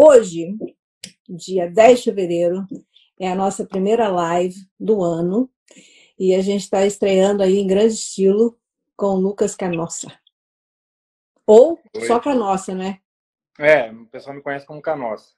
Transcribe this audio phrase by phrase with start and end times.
[0.00, 0.56] hoje,
[1.28, 2.66] dia 10 de fevereiro,
[3.18, 5.50] é a nossa primeira live do ano
[6.18, 8.58] e a gente está estreando aí em grande estilo
[8.96, 10.08] com o Lucas Canossa.
[11.46, 12.06] Ou Oi.
[12.06, 12.98] só Canossa, né?
[13.58, 15.34] É, o pessoal me conhece como Canossa.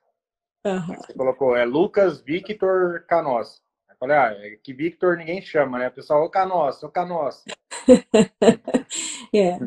[0.64, 0.94] Uhum.
[0.94, 3.60] Você colocou, é Lucas Victor Canossa.
[3.88, 5.88] Eu falei, ah, é que Victor ninguém chama, né?
[5.88, 7.44] O pessoal, ô Canossa, ô Canossa.
[9.34, 9.58] é.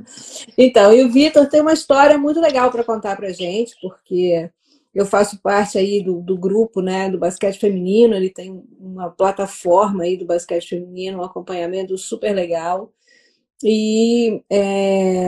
[0.57, 4.49] Então, e o Vitor tem uma história muito legal para contar para gente, porque
[4.95, 10.03] eu faço parte aí do, do grupo, né, do basquete feminino, ele tem uma plataforma
[10.05, 12.93] aí do basquete feminino, um acompanhamento super legal.
[13.61, 15.27] E é,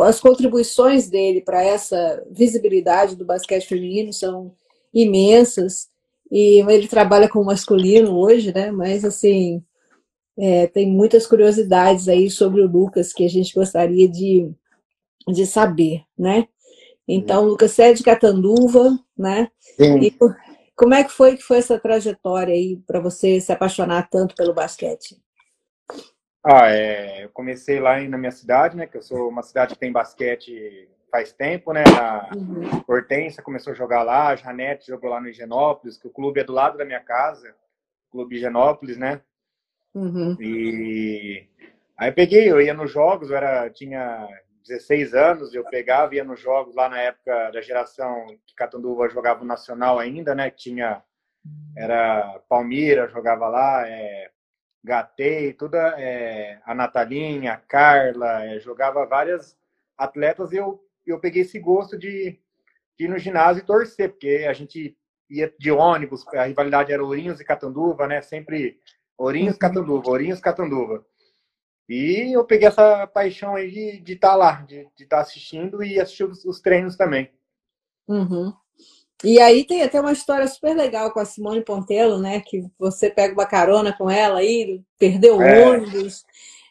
[0.00, 4.52] as contribuições dele para essa visibilidade do basquete feminino são
[4.92, 5.88] imensas.
[6.30, 8.72] E ele trabalha com o masculino hoje, né?
[8.72, 9.62] Mas assim,
[10.36, 14.50] é, tem muitas curiosidades aí sobre o Lucas que a gente gostaria de,
[15.28, 16.48] de saber, né?
[17.06, 19.50] Então, Lucas é de Catanduva, né?
[19.60, 19.98] Sim.
[20.00, 20.16] E
[20.74, 24.54] como é que foi que foi essa trajetória aí para você se apaixonar tanto pelo
[24.54, 25.22] basquete?
[26.42, 28.86] Ah, é, eu comecei lá na minha cidade, né?
[28.86, 31.84] Que eu sou uma cidade que tem basquete faz tempo, né?
[31.86, 32.82] A uhum.
[32.88, 36.44] Hortência começou a jogar lá, a Janete jogou lá no Higienópolis, que o clube é
[36.44, 37.54] do lado da minha casa,
[38.08, 39.20] o Clube Higienópolis, né?
[39.94, 40.36] Uhum.
[40.40, 41.46] E
[41.96, 44.28] aí eu peguei, eu ia nos jogos, eu era, tinha
[44.66, 49.42] 16 anos, eu pegava, ia nos jogos lá na época da geração que Catanduva jogava
[49.42, 50.50] o Nacional ainda, né?
[50.50, 51.02] Tinha,
[51.76, 54.30] era Palmira, jogava lá, é,
[54.82, 59.56] Gatei, toda é, a Natalinha, a Carla, é, jogava várias
[59.96, 62.38] atletas e eu, eu peguei esse gosto de,
[62.98, 64.96] de ir no ginásio e torcer, porque a gente
[65.28, 68.22] ia de ônibus, a rivalidade era Ourinhos e Catanduva, né?
[68.22, 68.80] Sempre
[69.16, 69.56] Ourinhos.
[69.56, 71.04] Catanduva, Ourinhos, Catanduva.
[71.88, 76.00] E eu peguei essa paixão aí de estar tá lá, de estar tá assistindo e
[76.00, 77.30] assistir os, os treinos também.
[78.08, 78.52] Uhum.
[79.22, 82.40] E aí tem até uma história super legal com a Simone Pontello, né?
[82.40, 86.24] Que você pega uma carona com ela aí, perdeu é, ônibus.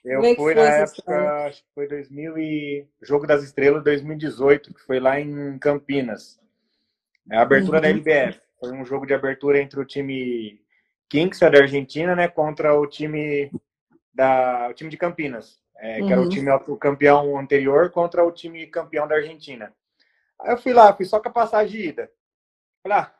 [0.04, 4.82] Eu é fui na época, acho que foi 2000 e Jogo das Estrelas 2018, que
[4.82, 6.40] foi lá em Campinas.
[7.32, 7.82] É a abertura uhum.
[7.82, 8.42] da LBF.
[8.60, 10.60] Foi um jogo de abertura entre o time
[11.10, 13.52] Kings da Argentina, né, contra o time
[14.14, 16.08] da o time de Campinas, é, uhum.
[16.08, 16.30] que era o uhum.
[16.30, 19.74] time o campeão anterior contra o time campeão da Argentina.
[20.40, 22.12] Aí eu fui lá, fui só com a passagem de ida.
[22.82, 23.14] Falei, ah,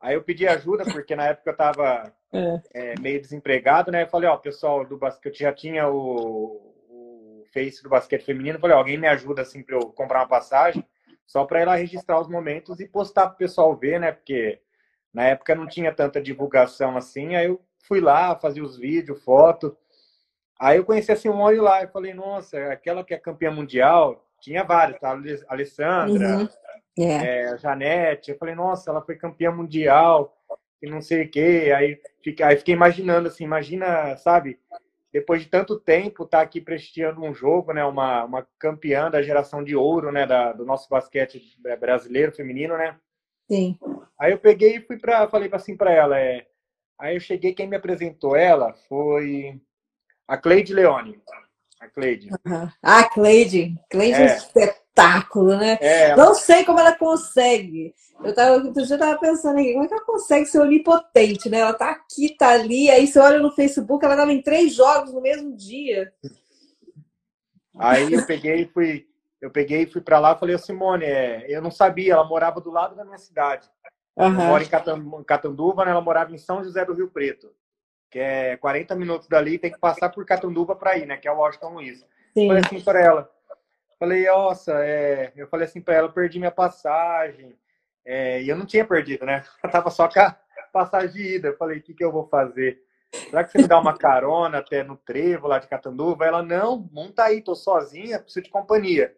[0.00, 2.60] aí eu pedi ajuda, porque na época eu estava é.
[2.72, 4.04] é, meio desempregado, né?
[4.04, 8.60] Eu falei, ó, pessoal do basquete, já tinha o, o Face do basquete feminino, eu
[8.60, 10.84] falei, ó, alguém me ajuda assim para eu comprar uma passagem,
[11.26, 14.12] só para ir lá registrar os momentos e postar para o pessoal ver, né?
[14.12, 14.60] Porque
[15.12, 19.76] na época não tinha tanta divulgação assim, aí eu fui lá, fazia os vídeos, foto.
[20.60, 24.62] Aí eu conheci a Simone lá e falei, nossa, aquela que é campeã mundial, tinha
[24.62, 25.18] várias, tá?
[25.48, 26.48] Alessandra, uhum.
[26.98, 27.26] yeah.
[27.26, 27.42] É.
[27.44, 28.30] é, Janete.
[28.30, 30.36] Eu falei, nossa, ela foi campeã mundial
[30.82, 31.72] e não sei o quê.
[31.74, 34.60] Aí, fiquei, aí fiquei imaginando, assim, imagina, sabe,
[35.10, 37.82] depois de tanto tempo, tá aqui prestigiando um jogo, né?
[37.84, 40.26] Uma, uma campeã da geração de ouro, né?
[40.26, 41.42] Da, do nosso basquete
[41.80, 42.96] brasileiro, feminino, né?
[43.50, 43.78] Sim.
[44.18, 46.46] Aí eu peguei e fui para, falei assim para ela, é,
[46.98, 49.58] aí eu cheguei, quem me apresentou ela foi
[50.30, 51.20] a Cleide Leone.
[51.80, 52.30] A Cleide.
[52.46, 52.68] Uhum.
[52.80, 53.74] Ah, Cleide.
[53.90, 55.76] Cleide é, é um espetáculo, né?
[55.80, 56.24] É, ela...
[56.24, 57.92] Não sei como ela consegue.
[58.22, 61.48] Eu tava, outro dia eu tava pensando aqui, como é que ela consegue ser onipotente,
[61.48, 61.58] né?
[61.58, 65.12] Ela tá aqui, tá ali, aí você olha no Facebook, ela tava em três jogos
[65.12, 66.12] no mesmo dia.
[67.76, 69.06] Aí eu peguei e fui,
[69.40, 72.60] eu peguei e fui para lá e falei, Simone, é, eu não sabia, ela morava
[72.60, 73.68] do lado da minha cidade.
[74.16, 74.26] Uhum.
[74.26, 75.90] Eu moro em Catanduva, né?
[75.90, 77.50] ela morava em São José do Rio Preto,
[78.10, 81.16] que é 40 minutos dali, tem que passar por Catanduva para ir, né?
[81.16, 82.04] Que é o Washington Luiz.
[82.34, 82.48] Sim.
[82.48, 83.30] Falei assim para ela,
[83.98, 85.32] falei, nossa, é...
[85.36, 87.56] eu falei assim para ela, perdi minha passagem,
[88.04, 88.42] é...
[88.42, 89.44] e eu não tinha perdido, né?
[89.62, 90.36] Eu tava só com a
[90.72, 91.48] passagem de ida.
[91.48, 92.82] Eu falei, o que, que eu vou fazer?
[93.12, 96.24] Será que você me dá uma carona até no trevo lá de Catanduva?
[96.24, 99.14] Ela, não, monta aí, tô sozinha, preciso de companhia.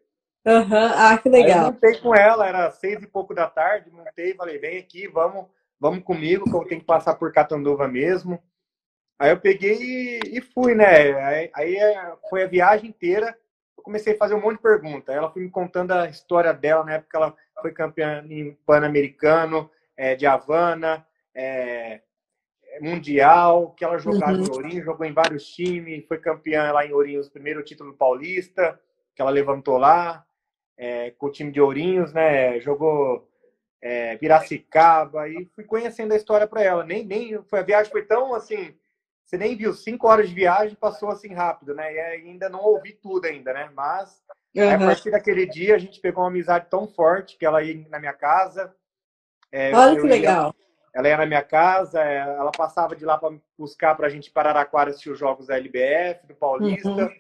[0.47, 0.87] Uhum.
[0.97, 1.51] Ah, que legal.
[1.51, 5.07] Aí eu montei com ela, era seis e pouco da tarde, montei, falei, vem aqui,
[5.07, 5.47] vamos,
[5.79, 8.43] vamos comigo, que eu tenho que passar por Catanduva mesmo.
[9.23, 11.13] Aí eu peguei e, e fui, né?
[11.13, 13.39] Aí, aí, é, foi a viagem inteira.
[13.79, 15.15] Eu comecei a fazer um monte de perguntas.
[15.15, 20.17] Ela foi me contando a história dela, na época ela foi campeã em Pan-Americano, é,
[20.17, 22.01] de Havana, é,
[22.81, 24.43] Mundial, que ela jogava uhum.
[24.43, 28.77] em Ourinhos, jogou em vários times, foi campeã lá em Ourinhos, primeiro título paulista,
[29.15, 30.27] que ela levantou lá
[30.77, 32.59] é, com o time de Ourinhos, né?
[32.59, 33.31] Jogou
[33.81, 36.85] é, Piracicaba e fui conhecendo a história para ela.
[36.85, 38.75] Nem, nem foi a viagem foi tão assim,
[39.33, 41.91] você nem viu cinco horas de viagem passou assim rápido, né?
[41.95, 43.71] E ainda não ouvi tudo ainda, né?
[43.75, 44.23] Mas
[44.55, 44.71] uhum.
[44.71, 47.99] a partir daquele dia a gente pegou uma amizade tão forte que ela ia na
[47.99, 48.75] minha casa,
[49.51, 50.55] É, Olha que legal.
[50.55, 50.63] Ia,
[50.95, 54.31] ela ia na minha casa, é, ela passava de lá para buscar para a gente
[54.31, 56.91] para Araraquara assistir os jogos da LBF, do Paulista.
[56.91, 57.11] Uhum.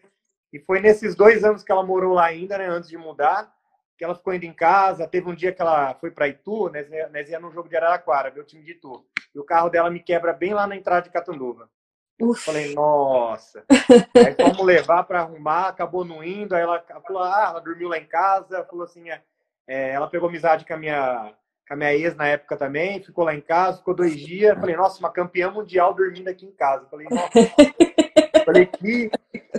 [0.53, 3.51] E foi nesses dois anos que ela morou lá ainda, né, antes de mudar,
[3.97, 5.09] que ela ficou indo em casa.
[5.09, 8.39] Teve um dia que ela foi para Itu, né, nós ia no jogo de Araraquara,
[8.39, 9.03] o time de Itu.
[9.35, 11.71] E o carro dela me quebra bem lá na entrada de Catanduva.
[12.23, 12.45] Uf.
[12.45, 13.65] Falei, nossa.
[13.69, 16.55] aí fomos levar para arrumar, acabou não indo.
[16.55, 18.65] Aí ela falou, ah, ela dormiu lá em casa.
[18.65, 19.21] Falou assim, é,
[19.67, 21.35] é, ela pegou amizade com a minha
[21.67, 24.59] com a minha ex na época também, ficou lá em casa, ficou dois dias.
[24.59, 26.87] Falei, nossa, uma campeã mundial dormindo aqui em casa.
[26.89, 27.31] Falei, nossa.
[28.45, 29.11] Falei, que,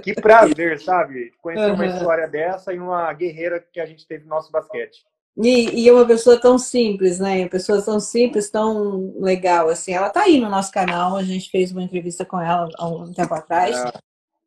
[0.01, 1.33] que prazer, sabe?
[1.42, 1.75] Conhecer uhum.
[1.75, 5.06] uma história dessa e uma guerreira que a gente teve no nosso basquete.
[5.35, 7.39] E, e uma pessoa tão simples, né?
[7.39, 9.94] Uma pessoa tão simples, tão legal, assim.
[9.94, 13.12] Ela tá aí no nosso canal, a gente fez uma entrevista com ela há um
[13.12, 13.75] tempo atrás.
[13.75, 13.91] É.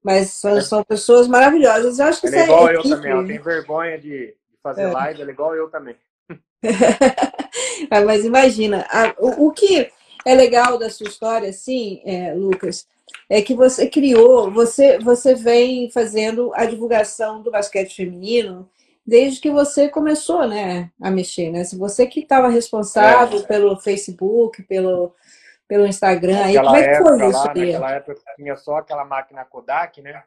[0.02, 1.98] Mas são, são, pessoas maravilhosas.
[1.98, 4.82] Eu acho que ela é igual é eu também, ela tem vergonha de, de fazer
[4.82, 4.92] é.
[4.92, 5.96] live, ela é igual eu também.
[8.06, 9.90] Mas imagina, a, o, o, que
[10.24, 12.86] é legal da sua história, assim, é, Lucas,
[13.28, 18.68] é que você criou, você, você vem fazendo a divulgação do basquete feminino
[19.06, 21.62] desde que você começou, né, a mexer, né?
[21.62, 23.42] Se você que estava responsável é.
[23.44, 25.14] pelo Facebook, pelo,
[25.68, 27.44] pelo Instagram, aí, como é que foi isso?
[27.44, 27.72] Lá, aí?
[27.72, 30.22] Naquela época tinha só aquela máquina Kodak, né?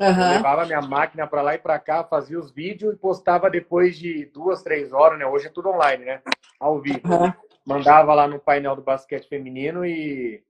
[0.00, 0.08] Uhum.
[0.08, 3.98] Eu levava minha máquina para lá e para cá, fazia os vídeos e postava depois
[3.98, 5.26] de duas, três horas, né?
[5.26, 6.20] Hoje é tudo online, né?
[6.60, 7.00] Ao vivo.
[7.04, 7.32] Uhum.
[7.66, 10.42] Mandava lá no painel do basquete feminino e,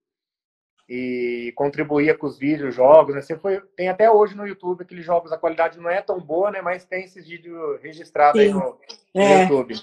[0.88, 3.20] e contribuía com os vídeos, jogos, né?
[3.20, 6.50] Você foi, tem até hoje no YouTube aqueles jogos, a qualidade não é tão boa,
[6.50, 6.62] né?
[6.62, 8.48] Mas tem esses vídeos registrados Sim.
[8.48, 8.78] aí no,
[9.14, 9.42] no é.
[9.42, 9.74] YouTube.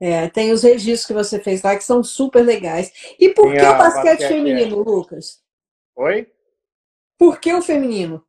[0.00, 3.14] É, tem os registros que você fez lá que são super legais.
[3.18, 4.84] E por tem que o basquete, basquete feminino, é...
[4.84, 5.42] Lucas?
[5.96, 6.30] Oi?
[7.18, 8.24] Por que o feminino?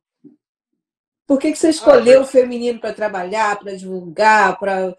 [1.26, 4.96] Por que, que você escolheu ah, o feminino para trabalhar, para divulgar, para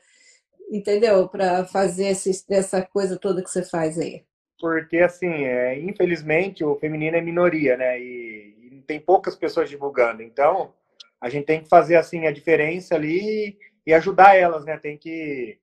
[0.70, 1.28] entendeu?
[1.28, 4.24] Para fazer esse, essa coisa toda que você faz aí?
[4.60, 8.00] Porque assim, é, infelizmente o feminino é minoria, né?
[8.00, 10.22] E, e tem poucas pessoas divulgando.
[10.22, 10.74] Então
[11.22, 14.78] a gente tem que fazer assim a diferença ali e ajudar elas, né?
[14.78, 15.60] Tem que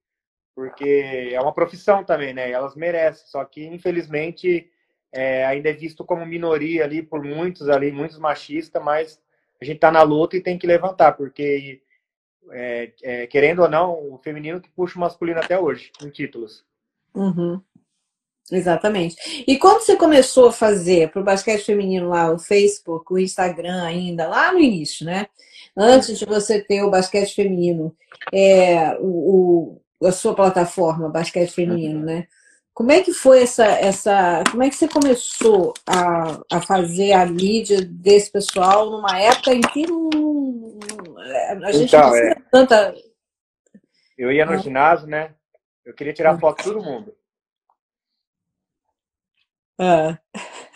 [0.55, 2.51] porque é uma profissão também, né?
[2.51, 3.27] Elas merecem.
[3.27, 4.71] Só que infelizmente
[5.13, 9.21] é, ainda é visto como minoria ali por muitos ali, muitos machistas, mas
[9.61, 11.81] a gente está na luta e tem que levantar, porque,
[12.51, 16.65] é, é, querendo ou não, o feminino que puxa o masculino até hoje, em títulos.
[17.15, 17.61] Uhum.
[18.51, 19.45] Exatamente.
[19.47, 23.83] E quando você começou a fazer para o basquete feminino lá, o Facebook, o Instagram
[23.83, 25.27] ainda, lá no início, né?
[25.77, 27.95] Antes de você ter o basquete feminino,
[28.33, 32.27] é, o, o a sua plataforma, basquete feminino, né?
[32.73, 34.45] Como é que foi essa, essa.
[34.51, 39.63] Como é que você começou a, a fazer a mídia desse pessoal numa época em
[39.63, 40.11] que não,
[41.65, 42.35] a gente então, não é.
[42.53, 42.95] tanta.
[44.19, 45.35] Eu ia no ginásio, né?
[45.85, 47.15] Eu queria tirar foto de todo mundo.
[49.79, 50.19] Ah.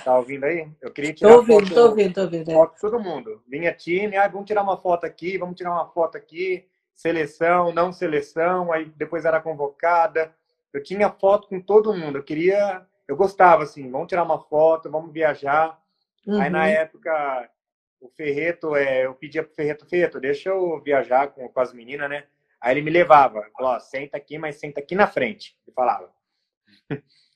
[0.04, 0.68] Tá ouvindo aí?
[0.80, 2.50] Eu queria tirar tô ouvindo, foto, tô ouvindo, tô ouvindo.
[2.50, 2.54] É.
[2.54, 3.42] Foto de todo mundo.
[3.48, 7.92] Vinha time, ah, vamos tirar uma foto aqui, vamos tirar uma foto aqui, seleção, não
[7.92, 10.34] seleção, aí depois era convocada
[10.72, 12.18] eu tinha foto com todo mundo.
[12.18, 15.78] Eu queria, eu gostava assim, vamos tirar uma foto, vamos viajar.
[16.26, 16.40] Uhum.
[16.40, 16.66] Aí na uhum.
[16.66, 17.50] época
[18.00, 22.08] o Ferreto, é, eu pedia pro Ferreto, Ferreto, deixa eu viajar com, com as meninas,
[22.08, 22.24] né?
[22.60, 26.10] Aí ele me levava, falou, ó, senta aqui, mas senta aqui na frente, ele falava.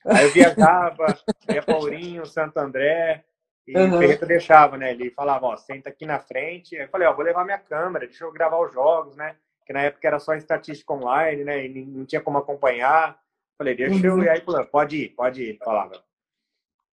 [0.05, 1.17] Aí eu viajava,
[1.49, 3.23] ia Paulinho, Santo André,
[3.67, 3.95] e uhum.
[3.95, 4.91] o Ferreto deixava, né?
[4.91, 6.75] Ele falava, ó, senta aqui na frente.
[6.75, 9.35] Aí eu falei, ó, vou levar minha câmera, deixa eu gravar os jogos, né?
[9.65, 11.65] Que na época era só estatística online, né?
[11.65, 13.19] E não tinha como acompanhar.
[13.57, 14.19] Falei, deixa uhum.
[14.19, 14.29] eu ir.
[14.29, 16.03] Aí, pode ir, pode ir, falava.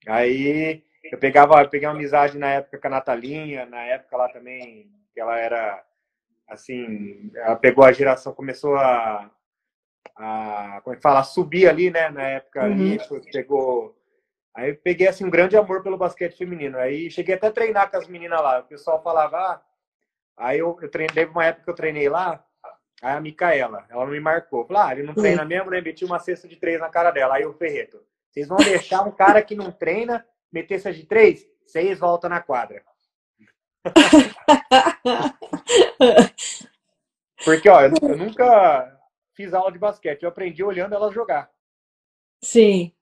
[0.06, 4.28] Aí eu pegava, eu peguei uma amizade na época com a Natalinha, na época lá
[4.28, 5.84] também, que ela era
[6.48, 9.30] assim, ela pegou a geração, começou a,
[10.16, 12.72] a como é que fala, a subir ali, né, na época uhum.
[12.72, 12.98] ali,
[13.32, 13.96] pegou
[14.54, 16.78] Aí eu peguei assim um grande amor pelo basquete feminino.
[16.78, 18.60] Aí cheguei até a treinar com as meninas lá.
[18.60, 19.62] O pessoal falava, ah,
[20.36, 22.44] aí eu, eu treinei, uma época que eu treinei lá,
[23.02, 24.64] Aí a Micaela, ela não me marcou.
[24.64, 25.80] Falei, ah, ele não treina mesmo, né?
[25.80, 27.34] Meti uma cesta de três na cara dela.
[27.34, 28.00] Aí o Ferreto,
[28.30, 31.44] vocês vão deixar um cara que não treina meter cesta de três?
[31.66, 32.80] Seis volta na quadra.
[37.44, 38.96] Porque, ó, eu, eu, nunca
[39.34, 41.50] fiz aula de basquete, eu aprendi olhando ela jogar.
[42.42, 42.92] Sim.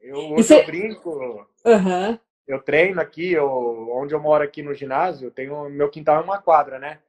[0.00, 0.60] Eu, hoje Você...
[0.60, 2.18] eu brinco, uhum.
[2.46, 6.40] eu treino aqui, eu, onde eu moro aqui no ginásio, tenho, meu quintal é uma
[6.40, 7.00] quadra, né?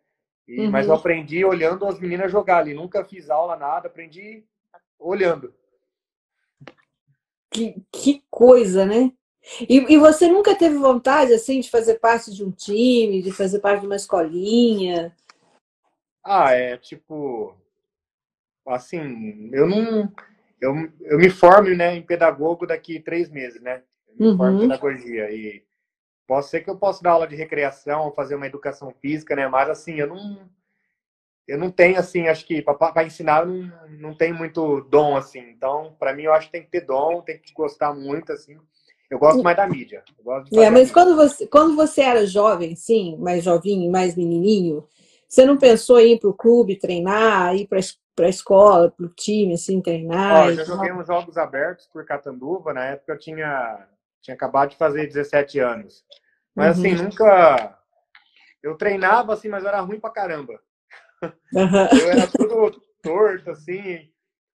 [0.47, 0.71] E, uhum.
[0.71, 2.73] Mas eu aprendi olhando as meninas jogar ali.
[2.73, 3.87] Nunca fiz aula, nada.
[3.87, 4.43] Aprendi
[4.99, 5.53] olhando.
[7.49, 9.13] Que, que coisa, né?
[9.67, 13.59] E, e, você nunca teve vontade, assim, de fazer parte de um time, de fazer
[13.59, 15.15] parte de uma escolinha?
[16.23, 17.55] Ah, é tipo...
[18.73, 20.11] Assim, eu não...
[20.59, 23.81] eu, eu me formo né, em pedagogo daqui três meses, né?
[24.07, 24.37] Eu me uhum.
[24.37, 25.31] formo em pedagogia.
[25.31, 25.63] E
[26.27, 29.47] posso ser que eu possa dar aula de recreação, fazer uma educação física, né?
[29.47, 30.49] Mas assim, eu não.
[31.47, 35.39] Eu não tenho, assim, acho que para ensinar não, não tem muito dom, assim.
[35.39, 38.57] Então, para mim, eu acho que tem que ter dom, tem que gostar muito, assim.
[39.11, 40.01] Eu gosto mais da mídia.
[40.53, 44.87] é, mas quando você, quando você era jovem, sim, mais jovinho, mais menininho,
[45.31, 47.79] você não pensou em ir para o clube treinar, ir para
[48.25, 50.41] a escola, para o time, assim, treinar?
[50.41, 53.87] Ó, eu já joguei uns jogos abertos por Catanduva, na época eu tinha,
[54.21, 56.03] tinha acabado de fazer 17 anos.
[56.53, 56.93] Mas, assim, uhum.
[56.95, 57.79] assim, nunca...
[58.61, 60.59] Eu treinava, assim, mas eu era ruim pra caramba.
[61.23, 61.99] Uhum.
[62.01, 64.11] Eu era tudo torto, assim.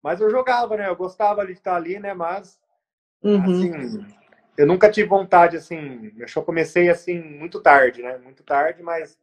[0.02, 0.88] Mas eu jogava, né?
[0.88, 2.14] Eu gostava de estar ali, né?
[2.14, 2.58] Mas,
[3.22, 3.44] uhum.
[3.44, 4.06] assim
[4.58, 8.18] eu nunca tive vontade, assim, eu comecei, assim, muito tarde, né?
[8.18, 9.18] Muito tarde, mas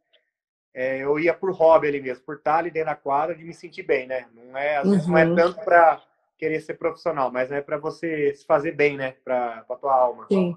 [0.73, 3.53] é, eu ia por hobby ali mesmo, por estar ali dentro da quadra de me
[3.53, 4.27] sentir bem, né?
[4.33, 4.91] Não é, às uhum.
[4.91, 5.35] vezes não é uhum.
[5.35, 6.01] tanto para
[6.37, 9.15] querer ser profissional, mas é para você se fazer bem, né?
[9.23, 10.25] Para a tua alma.
[10.31, 10.55] Sim.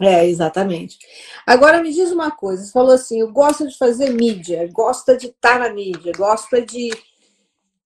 [0.00, 0.98] É, exatamente.
[1.46, 5.28] Agora me diz uma coisa, você falou assim, eu gosto de fazer mídia, gosta de
[5.28, 6.90] estar na mídia, gosta de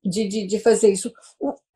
[0.05, 1.13] de, de, de fazer isso.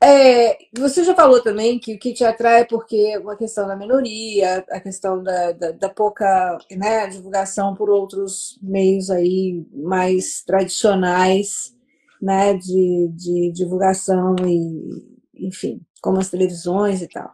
[0.02, 3.66] É, você já falou também que o que te atrai é porque é uma questão
[3.66, 10.42] da minoria, a questão da, da, da pouca né, divulgação por outros meios aí mais
[10.42, 11.74] tradicionais
[12.20, 17.30] né, de, de divulgação e, enfim, como as televisões e tal.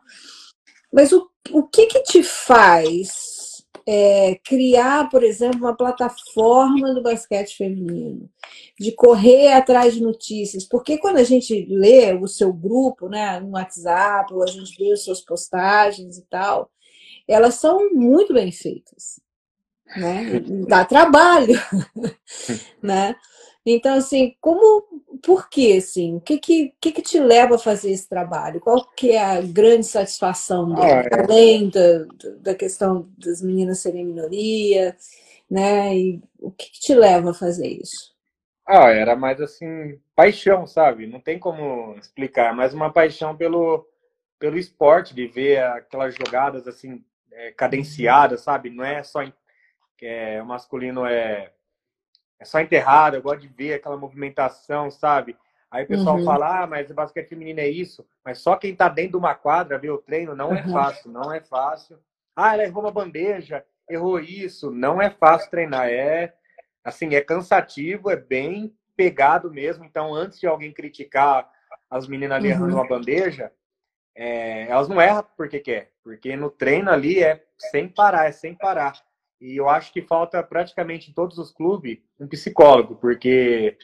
[0.93, 3.40] Mas o, o que que te faz
[3.87, 8.29] é, criar, por exemplo, uma plataforma do basquete feminino,
[8.79, 13.51] de correr atrás de notícias, porque quando a gente lê o seu grupo, né, no
[13.51, 16.71] WhatsApp, ou a gente vê as suas postagens e tal,
[17.27, 19.21] elas são muito bem feitas,
[19.97, 20.41] né?
[20.69, 21.55] Dá trabalho,
[22.83, 23.15] né?
[23.65, 24.85] Então, assim, como,
[25.23, 26.17] por que, assim?
[26.17, 28.61] O que que, que que te leva a fazer esse trabalho?
[28.61, 30.93] Qual que é a grande satisfação dele?
[30.93, 31.23] Ah, é.
[31.23, 32.07] Além da,
[32.41, 34.97] da questão das meninas serem minoria,
[35.51, 35.95] né?
[35.95, 38.15] E o que, que te leva a fazer isso?
[38.67, 41.07] Ah, era mais assim, paixão, sabe?
[41.07, 43.87] Não tem como explicar, mas uma paixão pelo,
[44.39, 48.71] pelo esporte, de ver aquelas jogadas assim, é, cadenciadas, sabe?
[48.71, 49.21] Não é só
[49.99, 51.53] que é, o masculino é
[52.41, 55.37] é só enterrado, eu gosto de ver aquela movimentação, sabe?
[55.71, 56.25] Aí o pessoal uhum.
[56.25, 58.05] fala, ah, mas o basquete feminino é isso.
[58.25, 60.69] Mas só quem tá dentro de uma quadra, vê o treino, não é uhum.
[60.71, 61.99] é fácil, não é fácil.
[62.35, 64.71] Ah, ela errou uma bandeja, errou isso.
[64.71, 66.33] Não é fácil treinar, é
[66.83, 69.85] assim, é cansativo, é bem pegado mesmo.
[69.85, 71.49] Então, antes de alguém criticar
[71.89, 72.55] as meninas ali uhum.
[72.55, 73.53] errando uma bandeja,
[74.15, 78.55] é, elas não erram porque quer, porque no treino ali é sem parar, é sem
[78.55, 78.95] parar.
[79.41, 83.79] E eu acho que falta praticamente em todos os clubes um psicólogo, porque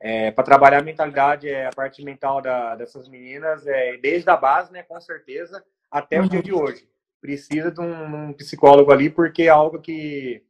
[0.00, 4.36] é, para trabalhar a mentalidade, é, a parte mental da, dessas meninas, é, desde a
[4.36, 6.26] base, né, com certeza, até uhum.
[6.26, 6.88] o dia de hoje.
[7.20, 10.42] Precisa de um, um, psicólogo ali, porque é algo que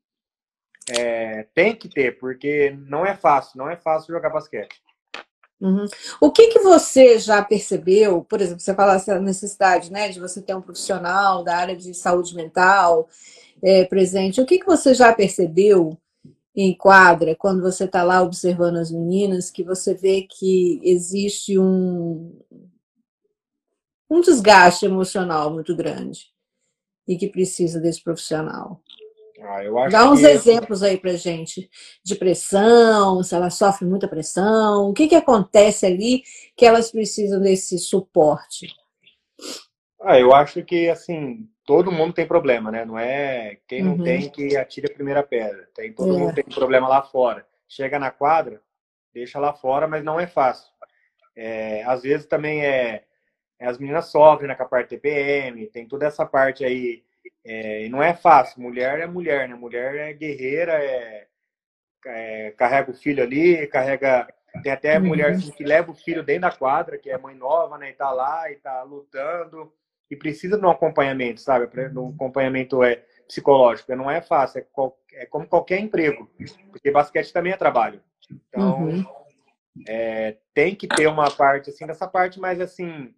[0.97, 4.81] é, tem que ter, porque não é fácil, não é fácil jogar basquete.
[5.61, 5.85] Uhum.
[6.21, 10.41] O que, que você já percebeu, por exemplo, você fala essa necessidade né, de você
[10.41, 13.09] ter um profissional da área de saúde mental,
[13.63, 14.41] é, presente.
[14.41, 15.99] O que, que você já percebeu
[16.55, 22.39] em quadra, quando você está lá observando as meninas, que você vê que existe um,
[24.11, 26.33] um desgaste emocional muito grande
[27.07, 28.83] e que precisa desse profissional?
[29.43, 30.27] Ah, Dá uns que...
[30.27, 31.69] exemplos aí pra gente
[32.05, 36.23] de pressão, se elas sofrem muita pressão, o que, que acontece ali
[36.57, 38.69] que elas precisam desse suporte?
[40.03, 42.85] Ah, eu acho que assim, todo mundo tem problema, né?
[42.85, 44.03] Não é quem não uhum.
[44.03, 45.69] tem que atire a primeira pedra.
[45.75, 46.19] Tem, todo é.
[46.19, 47.47] mundo tem problema lá fora.
[47.69, 48.61] Chega na quadra,
[49.13, 50.69] deixa lá fora, mas não é fácil.
[51.37, 53.05] É, às vezes também é,
[53.59, 57.05] é, as meninas sofrem né, com a parte TPM, tem toda essa parte aí.
[57.45, 58.61] É, e não é fácil.
[58.61, 59.55] Mulher é mulher, né?
[59.55, 61.27] Mulher é guerreira, é,
[62.07, 64.29] é carrega o filho ali, carrega.
[64.63, 65.07] Tem até uhum.
[65.07, 67.91] mulher assim, que leva o filho dentro da quadra, que é mãe nova, né?
[67.91, 69.73] E tá lá e tá lutando
[70.11, 71.69] e precisa de um acompanhamento, sabe?
[71.97, 73.95] Um acompanhamento é psicológico.
[73.95, 76.29] Não é fácil, é, qual, é como qualquer emprego,
[76.71, 78.03] porque basquete também é trabalho.
[78.49, 79.05] Então, uhum.
[79.87, 83.15] é, tem que ter uma parte assim dessa parte, mas assim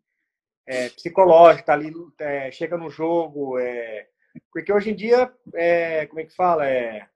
[0.66, 4.06] é, psicológica ali, é, chega no jogo, é,
[4.52, 7.06] porque hoje em dia, é, como é que fala, é,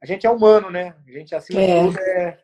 [0.00, 0.94] a gente é humano, né?
[1.06, 1.82] A gente acima de é.
[1.82, 2.38] tudo é,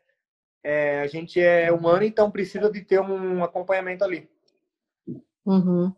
[0.63, 4.29] é, a gente é humano, então precisa de ter um acompanhamento ali.
[5.45, 5.93] Uhum.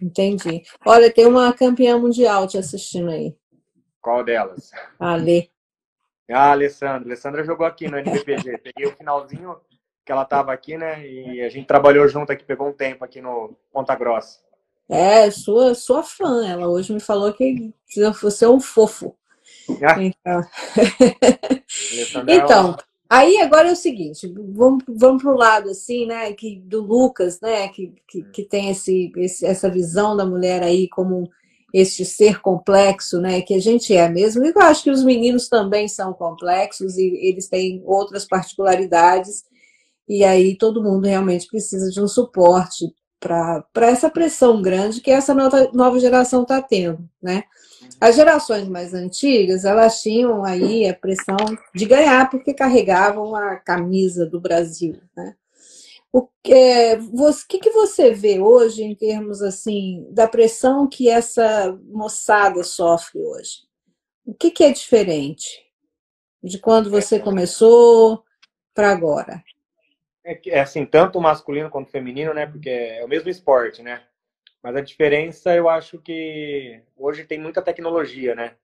[0.00, 0.62] Entendi.
[0.84, 3.36] Olha, tem uma campeã mundial te assistindo aí.
[4.00, 4.72] Qual delas?
[4.98, 5.48] A Lê.
[6.28, 7.06] Ah, Alessandra.
[7.06, 8.58] Alessandra jogou aqui no NBPG.
[8.58, 9.56] Peguei o finalzinho
[10.12, 11.06] que ela estava aqui, né?
[11.08, 14.40] E a gente trabalhou junto aqui, pegou um tempo aqui no Ponta Grossa.
[14.88, 16.46] É, sua, sua fã.
[16.46, 17.72] Ela hoje me falou que
[18.20, 19.16] você é um fofo.
[20.24, 20.42] Ah.
[21.92, 22.76] Então, então
[23.08, 27.40] aí agora é o seguinte, vamos, vamos para o lado assim, né, que, do Lucas,
[27.40, 31.30] né, que, que, que tem esse, esse, essa visão da mulher aí como
[31.72, 34.44] este ser complexo, né, que a gente é mesmo.
[34.44, 39.44] E eu acho que os meninos também são complexos e eles têm outras particularidades.
[40.08, 42.92] E aí todo mundo realmente precisa de um suporte
[43.22, 47.44] para essa pressão grande que essa nova, nova geração está tendo, né?
[48.00, 51.36] As gerações mais antigas, elas tinham aí a pressão
[51.72, 55.36] de ganhar porque carregavam a camisa do Brasil, né?
[56.12, 61.78] O que, você, que, que você vê hoje em termos assim da pressão que essa
[61.86, 63.60] moçada sofre hoje?
[64.26, 65.64] O que, que é diferente
[66.42, 68.22] de quando você começou
[68.74, 69.42] para agora?
[70.24, 72.46] É, é assim, tanto masculino quanto feminino, né?
[72.46, 74.02] Porque é o mesmo esporte, né?
[74.62, 78.54] Mas a diferença, eu acho que hoje tem muita tecnologia, né?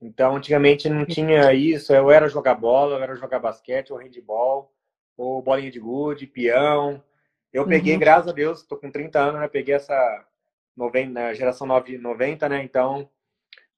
[0.00, 1.92] Então, antigamente não tinha isso.
[1.92, 4.72] Eu era jogar bola, eu era jogar basquete ou handball
[5.16, 7.02] ou bolinha de gude, peão.
[7.52, 7.98] Eu peguei, uhum.
[8.00, 9.48] graças a Deus, tô com 30 anos, né?
[9.48, 10.26] Peguei essa
[10.76, 12.62] 90, geração 90, né?
[12.62, 13.10] Então,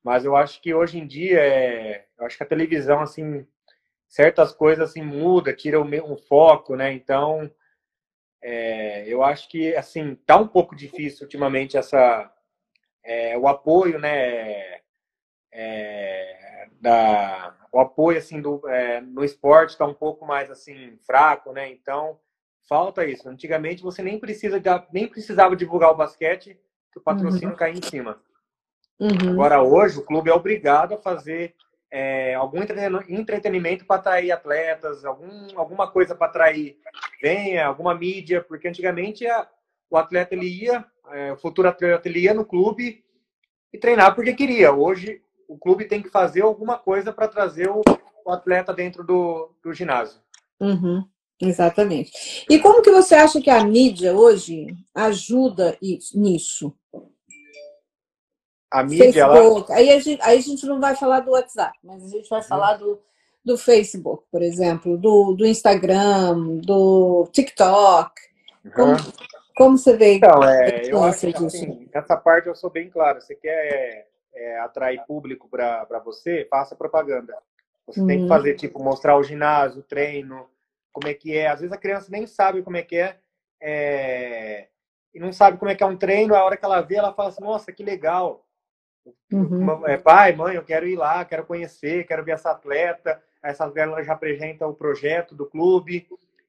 [0.03, 3.47] mas eu acho que hoje em dia, é, eu acho que a televisão, assim,
[4.11, 6.93] certas coisas assim muda, tira o, meu, foco, né?
[6.93, 7.49] Então,
[8.43, 12.31] é, eu acho que, assim, tá um pouco difícil ultimamente essa,
[13.05, 14.81] é, o apoio, né?
[15.52, 21.52] É, da, o apoio assim do é, no esporte está um pouco mais assim fraco,
[21.52, 21.71] né?
[21.71, 22.19] Então
[22.69, 23.29] falta isso.
[23.29, 24.62] Antigamente você nem precisa
[24.93, 26.59] nem precisava divulgar o basquete
[26.93, 27.57] que o patrocínio uhum.
[27.57, 28.23] caía em cima.
[28.99, 29.33] Uhum.
[29.33, 31.55] Agora hoje o clube é obrigado a fazer
[31.91, 32.61] é, algum
[33.09, 36.79] entretenimento para atrair atletas, algum, alguma coisa para atrair
[37.21, 39.49] venha, alguma mídia, porque antigamente a,
[39.91, 43.05] o atleta ele ia, é, o futuro atleta ele ia no clube
[43.73, 44.73] e treinar porque queria.
[44.73, 47.83] Hoje o clube tem que fazer alguma coisa para trazer o,
[48.25, 50.21] o, atleta dentro do, do ginásio.
[50.61, 51.05] Uhum,
[51.41, 52.47] exatamente.
[52.49, 55.76] E como que você acha que a mídia hoje ajuda
[56.15, 56.73] nisso?
[58.71, 59.71] A mídia, Facebook.
[59.71, 59.80] Ela...
[59.80, 62.41] Aí, a gente, aí a gente não vai falar do WhatsApp, mas a gente vai
[62.41, 62.47] uhum.
[62.47, 63.00] falar do,
[63.45, 68.13] do Facebook, por exemplo, do, do Instagram, do TikTok.
[68.65, 68.71] Uhum.
[68.71, 68.97] Como,
[69.56, 70.15] como você vê?
[70.15, 73.21] Então, é, eu acho que assim, essa parte eu sou bem claro.
[73.21, 77.37] Você quer é, atrair público para você, faça propaganda.
[77.87, 78.06] Você uhum.
[78.06, 78.28] tem que uhum.
[78.28, 80.47] fazer, tipo, mostrar o ginásio, o treino,
[80.93, 81.49] como é que é.
[81.49, 83.17] Às vezes a criança nem sabe como é que é,
[83.61, 84.69] é
[85.13, 86.35] e não sabe como é que é um treino.
[86.35, 88.47] A hora que ela vê, ela fala assim, nossa, que legal.
[89.33, 89.87] Uhum.
[89.87, 93.23] É, pai, mãe, eu quero ir lá, quero conhecer, quero ver essa atleta.
[93.43, 96.07] Essa atleta já apresenta o projeto do clube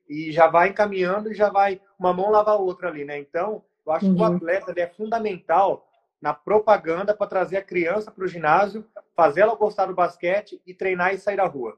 [0.10, 3.18] e já vai encaminhando e já vai uma mão lava a outra ali, né?
[3.18, 4.16] Então, eu acho uhum.
[4.16, 4.36] que o uhum.
[4.36, 5.88] atleta é fundamental
[6.22, 10.74] na propaganda para trazer a criança para o ginásio, fazer ela gostar do basquete e
[10.74, 11.78] treinar e sair da rua.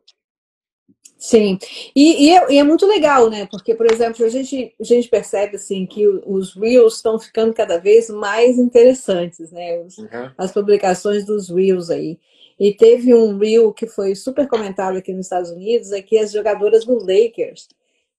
[1.18, 1.58] Sim,
[1.96, 3.48] e, e, é, e, é, muito legal, né?
[3.50, 7.78] Porque, por exemplo, a gente, a gente percebe assim que os Reels estão ficando cada
[7.78, 9.80] vez mais interessantes, né?
[9.80, 10.32] Os, uhum.
[10.38, 12.20] As publicações dos Reels aí.
[12.60, 16.84] E teve um Reel que foi super comentado aqui nos Estados Unidos, aqui as jogadoras
[16.84, 17.70] do Lakers,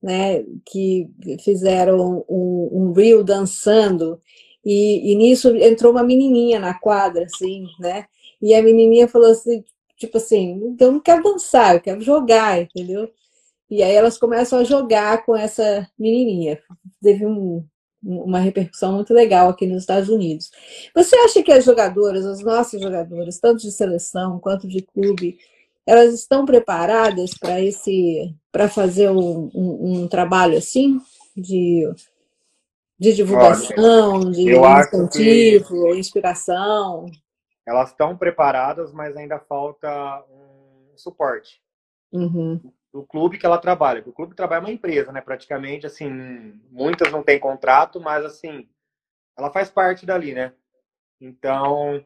[0.02, 0.42] né?
[0.64, 1.06] Que
[1.44, 4.18] fizeram um, um Reel dançando,
[4.64, 8.06] e, e nisso entrou uma menininha na quadra, assim, né?
[8.40, 9.62] E a menininha falou assim,
[9.96, 13.10] tipo assim, eu não quero dançar, eu quero jogar, entendeu?
[13.70, 16.60] E aí elas começam a jogar com essa menininha.
[17.02, 17.64] Teve um,
[18.02, 20.50] uma repercussão muito legal aqui nos Estados Unidos.
[20.94, 25.38] Você acha que as jogadoras, as nossas jogadoras, tanto de seleção quanto de clube,
[25.86, 31.00] elas estão preparadas para esse, para fazer um, um, um, trabalho assim
[31.36, 31.90] de,
[32.98, 35.98] de divulgação, Olha, de incentivo, que...
[35.98, 37.06] inspiração?
[37.66, 41.62] Elas estão preparadas, mas ainda falta um suporte
[42.12, 42.60] uhum.
[42.92, 44.02] do clube que ela trabalha.
[44.06, 45.20] O clube trabalha uma empresa, né?
[45.20, 48.68] Praticamente, assim, muitas não têm contrato, mas assim,
[49.36, 50.52] ela faz parte dali, né?
[51.20, 52.04] Então,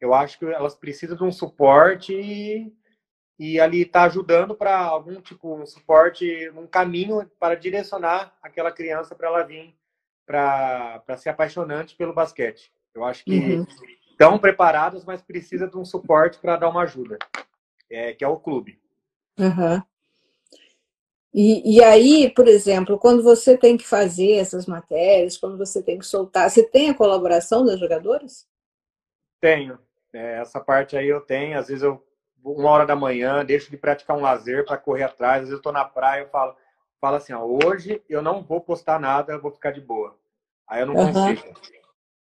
[0.00, 2.72] eu acho que elas precisam de um suporte e,
[3.38, 9.14] e ali está ajudando para algum tipo um suporte, um caminho para direcionar aquela criança
[9.14, 9.74] para ela vir
[10.26, 12.70] para ser apaixonante pelo basquete.
[12.94, 13.66] Eu acho que uhum
[14.18, 17.16] estão preparadas, mas precisa de um suporte para dar uma ajuda,
[17.88, 18.80] é, que é o clube.
[19.38, 19.80] Uhum.
[21.32, 25.98] E, e aí, por exemplo, quando você tem que fazer essas matérias, quando você tem
[25.98, 28.48] que soltar, você tem a colaboração das jogadoras?
[29.40, 29.78] Tenho.
[30.12, 31.56] É, essa parte aí eu tenho.
[31.56, 32.04] Às vezes eu,
[32.42, 35.34] uma hora da manhã, deixo de praticar um lazer para correr atrás.
[35.34, 36.56] Às vezes eu estou na praia, eu falo,
[37.00, 40.18] fala assim, ó, hoje eu não vou postar nada, eu vou ficar de boa.
[40.66, 41.12] Aí eu não uhum.
[41.12, 41.54] consigo.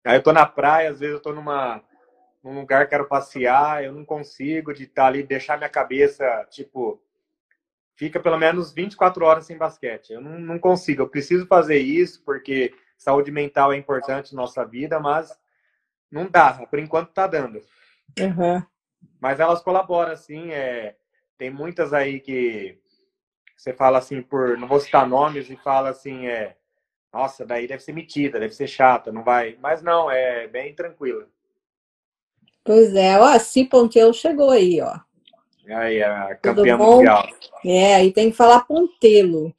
[0.05, 1.83] Aí eu tô na praia, às vezes eu tô numa,
[2.43, 7.03] num lugar, quero passear, eu não consigo de estar tá ali, deixar minha cabeça, tipo,
[7.95, 10.13] fica pelo menos 24 horas sem basquete.
[10.13, 14.65] Eu não, não consigo, eu preciso fazer isso, porque saúde mental é importante na nossa
[14.65, 15.37] vida, mas
[16.11, 17.61] não dá, por enquanto tá dando.
[18.19, 18.63] Uhum.
[19.21, 20.97] Mas elas colaboram, assim, é,
[21.37, 22.79] tem muitas aí que
[23.57, 26.57] você fala assim, por não vou citar nomes, e fala assim, é,
[27.13, 29.57] nossa, daí deve ser metida, deve ser chata, não vai.
[29.61, 31.27] Mas não, é bem tranquila.
[32.65, 34.99] Pois é, ó, a Si Ponteiro chegou aí, ó.
[35.69, 37.27] Aí, a campeã mundial.
[37.65, 39.55] É, aí tem que falar Pontelo,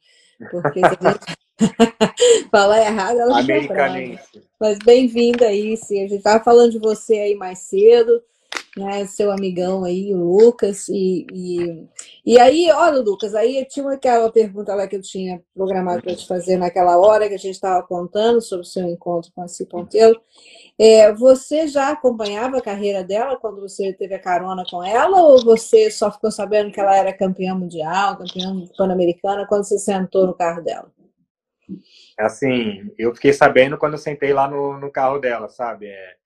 [0.50, 1.40] porque se a gente
[2.50, 4.42] falar errado, ela Americanense.
[4.58, 5.98] Mas bem-vinda aí, sim.
[6.04, 8.22] A gente estava falando de você aí mais cedo
[8.76, 11.88] né, seu amigão aí, o Lucas, e, e,
[12.24, 16.26] e aí, olha, Lucas, aí tinha aquela pergunta lá que eu tinha programado para te
[16.26, 20.20] fazer naquela hora que a gente estava contando sobre o seu encontro com a Cipontelo.
[20.78, 25.44] É, você já acompanhava a carreira dela quando você teve a carona com ela, ou
[25.44, 30.34] você só ficou sabendo que ela era campeã mundial, campeã pan-americana, quando você sentou no
[30.34, 30.90] carro dela?
[32.18, 35.86] Assim, eu fiquei sabendo quando eu sentei lá no, no carro dela, sabe?
[35.86, 36.16] É,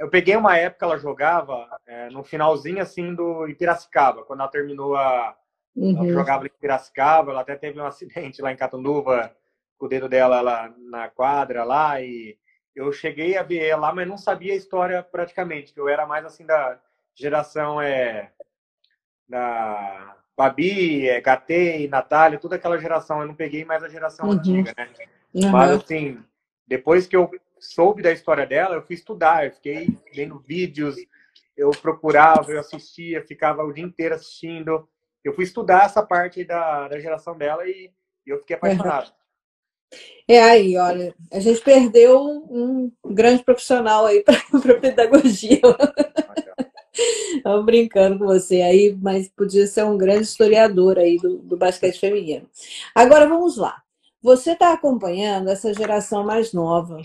[0.00, 4.96] eu peguei uma época, ela jogava é, no finalzinho assim do Piracicaba, quando ela terminou
[4.96, 5.36] a.
[5.76, 5.98] Uhum.
[5.98, 9.36] Ela jogava em Piracicaba, ela até teve um acidente lá em Catanduva,
[9.78, 12.38] com o dedo dela lá na quadra lá, e
[12.74, 16.06] eu cheguei a ver ela lá, mas não sabia a história praticamente, que eu era
[16.06, 16.80] mais assim da
[17.14, 18.32] geração é,
[19.28, 24.32] da Babi, é, Gatei, Natália, toda aquela geração, eu não peguei mais a geração uhum.
[24.32, 24.88] antiga, né?
[25.34, 25.50] Uhum.
[25.50, 26.24] Mas assim,
[26.66, 30.96] depois que eu soube da história dela, eu fui estudar, eu fiquei vendo vídeos,
[31.56, 34.88] eu procurava, eu assistia, ficava o dia inteiro assistindo.
[35.22, 37.92] Eu fui estudar essa parte da, da geração dela e,
[38.26, 39.12] e eu fiquei apaixonado.
[40.26, 44.36] É aí, olha, a gente perdeu um grande profissional aí para
[44.80, 45.60] pedagogia.
[47.34, 51.98] Estamos brincando com você aí, mas podia ser um grande historiador aí do, do basquete
[51.98, 52.48] feminino.
[52.94, 53.82] Agora vamos lá.
[54.22, 57.02] Você está acompanhando essa geração mais nova,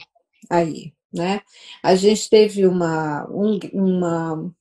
[0.50, 1.42] aí, né?
[1.82, 4.54] A gente teve uma, um, uma,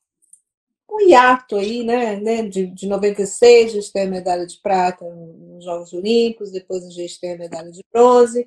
[0.90, 2.16] um hiato aí, né?
[2.16, 2.42] né?
[2.42, 6.90] De, de 96, a gente tem a medalha de prata nos Jogos Olímpicos, depois a
[6.90, 8.46] gente tem a medalha de bronze,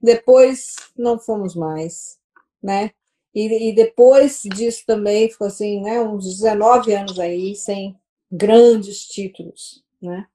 [0.00, 2.18] depois não fomos mais,
[2.62, 2.90] né?
[3.34, 6.00] E, e depois disso também ficou assim, né?
[6.00, 7.96] Uns 19 anos aí sem
[8.30, 10.26] grandes títulos, né?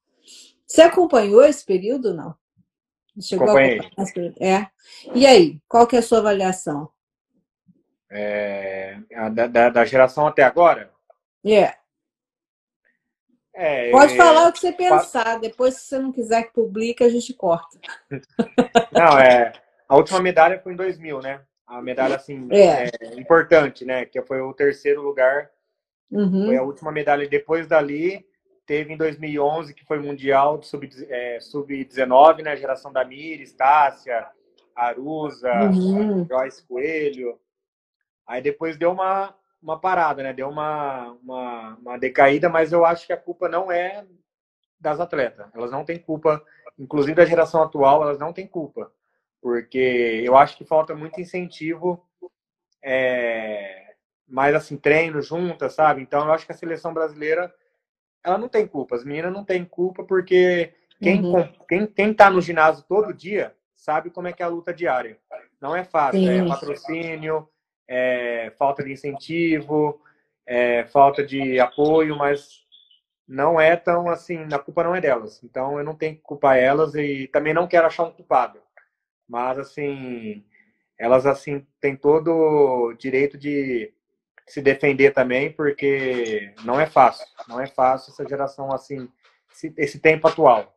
[0.66, 2.34] Você acompanhou esse período, não?
[3.22, 3.80] Chegou Acompanhei.
[3.80, 4.46] A...
[4.46, 4.68] É.
[5.14, 6.90] E aí, qual que é a sua avaliação?
[8.10, 8.98] É,
[9.32, 10.92] da, da, da, geração até agora?
[11.46, 11.78] Yeah.
[13.54, 17.10] É, Pode falar o que você pensar, depois se você não quiser que publique, a
[17.10, 17.78] gente corta.
[18.92, 19.52] Não, é,
[19.88, 21.42] a última medalha foi em 2000, né?
[21.68, 22.86] A medalha, assim, é.
[22.86, 24.06] é importante, né?
[24.06, 25.50] Que foi o terceiro lugar.
[26.10, 26.48] Uhum.
[26.48, 27.28] Foi a última medalha.
[27.28, 28.26] Depois dali,
[28.72, 32.56] Teve em 2011, que foi Mundial de Sub-19, é, Sub né?
[32.56, 34.26] Geração da Miri, Estácia,
[34.74, 36.26] Arusa, uhum.
[36.26, 37.38] Joyce Coelho.
[38.26, 40.32] Aí depois deu uma, uma parada, né?
[40.32, 44.06] Deu uma, uma, uma decaída, mas eu acho que a culpa não é
[44.80, 45.50] das atletas.
[45.54, 46.42] Elas não têm culpa,
[46.80, 48.90] inclusive da geração atual, elas não têm culpa.
[49.42, 52.08] Porque eu acho que falta muito incentivo,
[52.82, 56.02] é, mais assim, treino juntas, sabe?
[56.02, 57.54] Então eu acho que a seleção brasileira
[58.24, 58.96] ela não tem culpa.
[58.96, 61.48] As meninas não têm culpa porque quem, uhum.
[61.68, 65.18] quem, quem tá no ginásio todo dia sabe como é que é a luta diária.
[65.60, 66.30] Não é fácil, Sim.
[66.30, 67.50] é patrocínio,
[67.88, 70.00] é falta de incentivo,
[70.46, 72.62] é falta de apoio, mas
[73.28, 75.44] não é tão assim, a culpa não é delas.
[75.44, 78.60] Então eu não tenho que culpar elas e também não quero achar um culpado.
[79.28, 80.44] Mas assim,
[80.98, 83.94] elas assim têm todo o direito de
[84.52, 89.08] se defender também, porque não é fácil, não é fácil essa geração assim,
[89.50, 90.76] esse, esse tempo atual.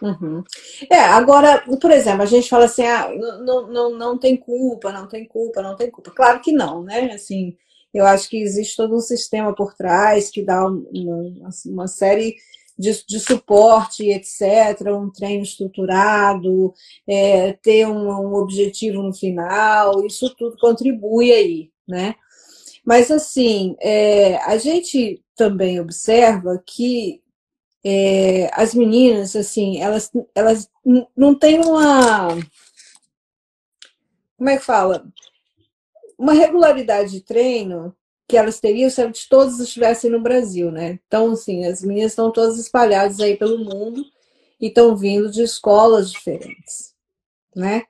[0.00, 0.44] Uhum.
[0.88, 3.08] É, agora, por exemplo, a gente fala assim, ah,
[3.40, 6.12] não, não, não tem culpa, não tem culpa, não tem culpa.
[6.12, 7.10] Claro que não, né?
[7.12, 7.56] Assim,
[7.92, 12.36] eu acho que existe todo um sistema por trás que dá uma, assim, uma série
[12.78, 16.72] de, de suporte, etc., um treino estruturado,
[17.08, 22.14] é, ter um, um objetivo no final, isso tudo contribui aí, né?
[22.86, 27.20] Mas, assim, é, a gente também observa que
[27.84, 30.70] é, as meninas, assim, elas, elas
[31.16, 32.28] não têm uma.
[34.36, 35.04] Como é que fala?
[36.16, 37.92] Uma regularidade de treino
[38.28, 41.00] que elas teriam se todas estivessem no Brasil, né?
[41.06, 44.04] Então, assim, as meninas estão todas espalhadas aí pelo mundo
[44.60, 46.94] e estão vindo de escolas diferentes,
[47.54, 47.82] né?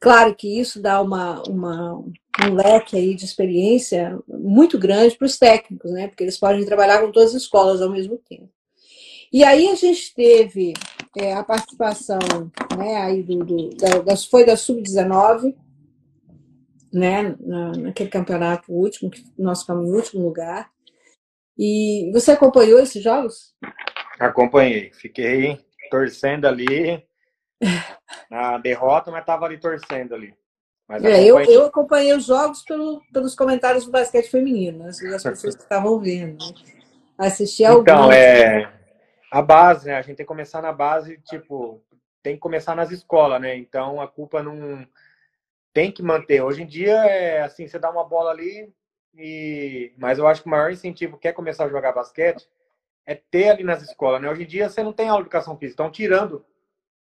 [0.00, 2.04] Claro que isso dá uma, uma,
[2.42, 6.08] um leque aí de experiência muito grande para os técnicos, né?
[6.08, 8.50] Porque eles podem trabalhar com todas as escolas ao mesmo tempo.
[9.32, 10.74] E aí a gente teve
[11.16, 12.20] é, a participação,
[12.78, 13.70] né, aí do, do
[14.04, 15.56] da, foi da Sub-19,
[16.92, 20.70] né, na, naquele campeonato último, que nós ficamos em último lugar.
[21.58, 23.54] E você acompanhou esses jogos?
[24.20, 25.58] Acompanhei, fiquei
[25.90, 27.04] torcendo ali
[28.30, 30.32] na derrota, mas estava ali torcendo ali.
[30.88, 35.56] É, eu, eu acompanhei os jogos pelo, pelos comentários do basquete feminino, as, as pessoas
[35.56, 36.44] que estavam vendo.
[36.44, 36.54] Né?
[37.16, 37.82] Assisti alguns.
[37.82, 38.70] Então, é
[39.34, 39.96] a base, né?
[39.96, 41.82] A gente tem que começar na base, tipo,
[42.22, 43.56] tem que começar nas escolas, né?
[43.56, 44.86] Então a culpa não
[45.72, 46.40] tem que manter.
[46.40, 48.72] Hoje em dia é assim, você dá uma bola ali
[49.12, 52.48] e mas eu acho que o maior incentivo quer começar a jogar basquete
[53.04, 54.30] é ter ali nas escolas, né?
[54.30, 56.44] Hoje em dia você não tem aula de educação física, estão tirando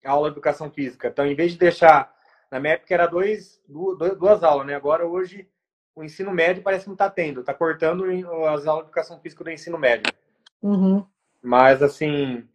[0.04, 1.08] a aula de educação física.
[1.08, 2.14] Então, em vez de deixar
[2.50, 4.74] na minha época era dois, duas, duas aulas, né?
[4.74, 5.48] Agora hoje
[5.94, 8.04] o ensino médio parece que não está tendo, está cortando
[8.48, 10.12] as aulas de educação física do ensino médio.
[10.60, 11.06] Uhum.
[11.42, 12.46] Mas assim,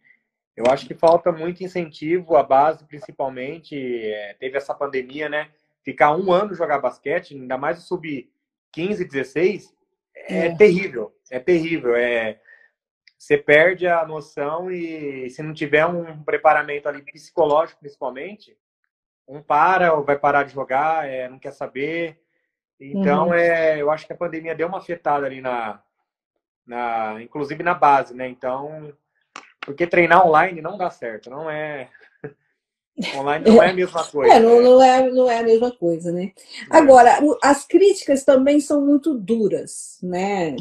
[0.56, 3.74] eu acho que falta muito incentivo, a base principalmente.
[3.76, 5.48] É, teve essa pandemia, né?
[5.82, 8.30] Ficar um ano jogar basquete, ainda mais o sub
[8.72, 9.74] 15, 16,
[10.14, 10.56] é, é.
[10.56, 11.14] terrível.
[11.30, 11.96] É terrível.
[11.96, 12.38] É,
[13.16, 18.56] você perde a noção e se não tiver um preparamento ali psicológico, principalmente,
[19.30, 22.20] um para ou vai parar de jogar, é, não quer saber.
[22.80, 23.34] Então, uhum.
[23.34, 25.80] é, eu acho que a pandemia deu uma afetada ali na,
[26.66, 28.28] na, inclusive na base, né?
[28.28, 28.92] Então,
[29.60, 31.88] porque treinar online não dá certo, não é.
[33.16, 34.34] Online não é a mesma coisa.
[34.34, 36.32] É, não, não, é, não é a mesma coisa, né?
[36.72, 36.76] É.
[36.76, 40.56] Agora, as críticas também são muito duras, né?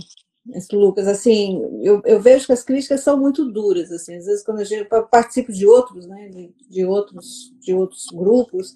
[0.72, 4.62] Lucas, assim, eu, eu vejo que as críticas são muito duras, assim, às vezes quando
[4.62, 8.76] eu participo de outros, né, de, de outros, de outros grupos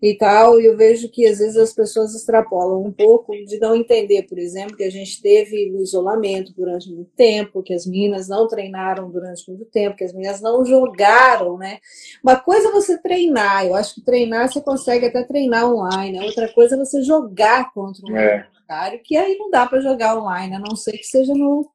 [0.00, 4.22] e tal, eu vejo que às vezes as pessoas extrapolam um pouco de não entender,
[4.28, 8.46] por exemplo, que a gente teve o isolamento durante muito tempo, que as meninas não
[8.46, 11.78] treinaram durante muito tempo, que as meninas não jogaram, né?
[12.22, 16.48] Uma coisa é você treinar, eu acho que treinar você consegue até treinar online, outra
[16.52, 20.54] coisa é você jogar contra um é adversário, que aí não dá para jogar online,
[20.54, 21.68] a não ser que seja no,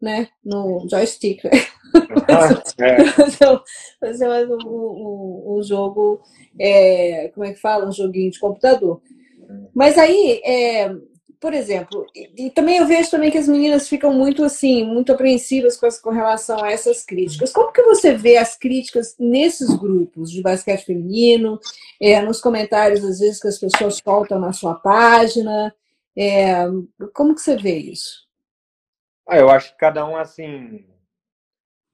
[0.00, 1.44] né, no joystick.
[1.44, 1.50] Né?
[4.00, 6.20] fazer mais um, um, um, jogo,
[6.58, 7.88] é, como é que fala?
[7.88, 9.00] Um joguinho de computador.
[9.74, 10.94] Mas aí, é,
[11.40, 15.12] por exemplo, e, e, também eu vejo também que as meninas ficam muito assim, muito
[15.12, 17.50] apreensivas com, as, com relação a essas críticas.
[17.52, 21.58] Como que você vê as críticas nesses grupos de basquete feminino,
[22.00, 25.74] é, nos comentários, às vezes, que as pessoas soltam na sua página?
[26.20, 26.64] É,
[27.14, 28.26] como que você vê isso?
[29.24, 30.84] Ah, eu acho que cada um, assim,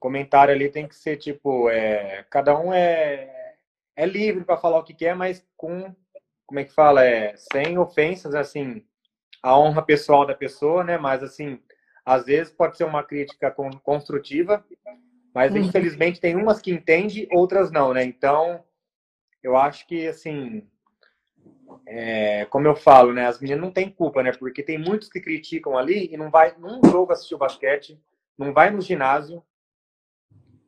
[0.01, 3.57] comentário ali tem que ser tipo, é, cada um é,
[3.95, 5.95] é livre para falar o que quer, mas com,
[6.47, 8.83] como é que fala, é, sem ofensas, assim,
[9.43, 10.97] a honra pessoal da pessoa, né?
[10.97, 11.61] Mas, assim,
[12.03, 13.51] às vezes pode ser uma crítica
[13.83, 14.65] construtiva,
[15.35, 15.59] mas uhum.
[15.59, 18.03] infelizmente tem umas que entende, outras não, né?
[18.05, 18.65] Então,
[19.43, 20.67] eu acho que, assim,
[21.87, 23.27] é, como eu falo, né?
[23.27, 24.33] As meninas não têm culpa, né?
[24.33, 28.01] Porque tem muitos que criticam ali e não vai num jogo assistir o basquete,
[28.39, 29.43] não vai no ginásio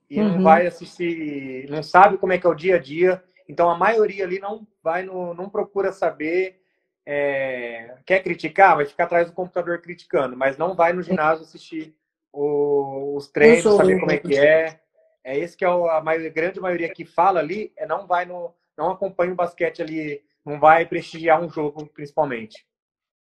[0.08, 0.34] e uhum.
[0.34, 3.22] não vai assistir, não sabe como é que é o dia a dia.
[3.48, 6.60] Então a maioria ali não vai no, não procura saber,
[7.04, 11.94] é, quer criticar, vai ficar atrás do computador criticando, mas não vai no ginásio assistir
[12.32, 14.80] o, os treinos, saber como é que é.
[15.24, 18.54] É esse que é a maioria, grande maioria que fala ali, é não vai no,
[18.76, 22.64] não acompanha o basquete ali não vai prestigiar um jogo, principalmente.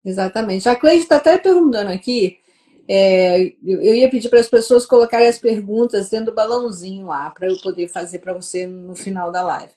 [0.05, 0.69] Exatamente.
[0.69, 2.39] A Cleide está até perguntando aqui.
[2.87, 7.47] É, eu ia pedir para as pessoas colocarem as perguntas dentro do balãozinho lá, para
[7.47, 9.73] eu poder fazer para você no final da live.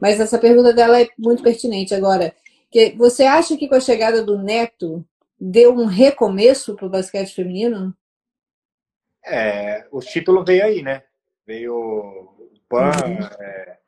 [0.00, 1.92] Mas essa pergunta dela é muito pertinente.
[1.92, 2.32] Agora,
[2.70, 5.04] que você acha que com a chegada do Neto
[5.40, 7.92] deu um recomeço para o basquete feminino?
[9.24, 11.02] É, o título veio aí, né?
[11.44, 13.26] Veio o PAN, uhum.
[13.40, 13.78] é,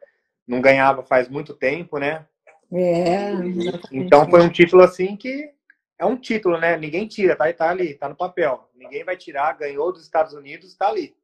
[0.46, 2.26] não ganhava faz muito tempo, né?
[2.72, 3.32] É.
[3.92, 5.50] Então foi um título assim que
[5.98, 6.76] é um título, né?
[6.76, 8.68] Ninguém tira, tá, tá ali, tá no papel.
[8.74, 11.14] Ninguém vai tirar, ganhou dos Estados Unidos, tá ali.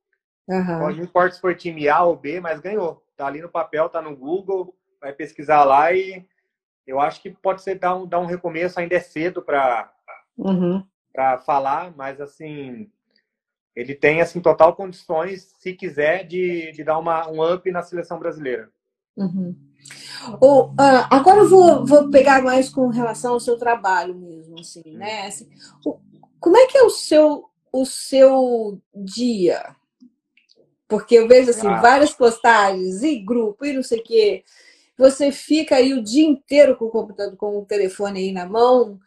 [0.48, 0.78] Uhum.
[0.78, 3.05] Não importa se foi time A ou B, mas ganhou.
[3.16, 6.26] Tá ali no papel, tá no Google, vai pesquisar lá e
[6.87, 9.92] eu acho que pode ser dar um, dar um recomeço, ainda é cedo para
[10.37, 10.85] uhum.
[11.12, 12.90] Pra falar, mas assim,
[13.76, 18.18] ele tem assim total condições, se quiser, de, de dar uma, um up na seleção
[18.18, 18.70] brasileira.
[19.14, 19.55] Uhum.
[20.40, 24.82] Ou, uh, agora eu vou, vou pegar mais com relação ao seu trabalho mesmo, assim,
[24.87, 25.26] né?
[25.26, 25.48] Assim,
[25.85, 25.98] o,
[26.38, 29.76] como é que é o seu, o seu dia?
[30.88, 31.80] Porque eu vejo assim, ah.
[31.80, 34.44] várias postagens e grupo e não sei o quê.
[34.98, 38.98] Você fica aí o dia inteiro com o computador, com o telefone aí na mão.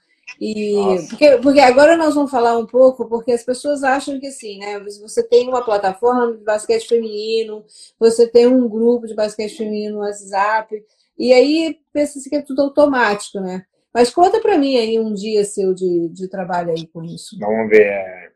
[0.41, 0.73] E
[1.09, 4.79] porque, porque agora nós vamos falar um pouco, porque as pessoas acham que assim, né?
[4.79, 7.63] Você tem uma plataforma de basquete feminino,
[7.99, 10.83] você tem um grupo de basquete feminino no WhatsApp,
[11.17, 13.65] e aí pensa-se que é tudo automático, né?
[13.93, 17.37] Mas conta para mim aí um dia seu de, de trabalho aí com isso.
[17.39, 18.33] Vamos ver.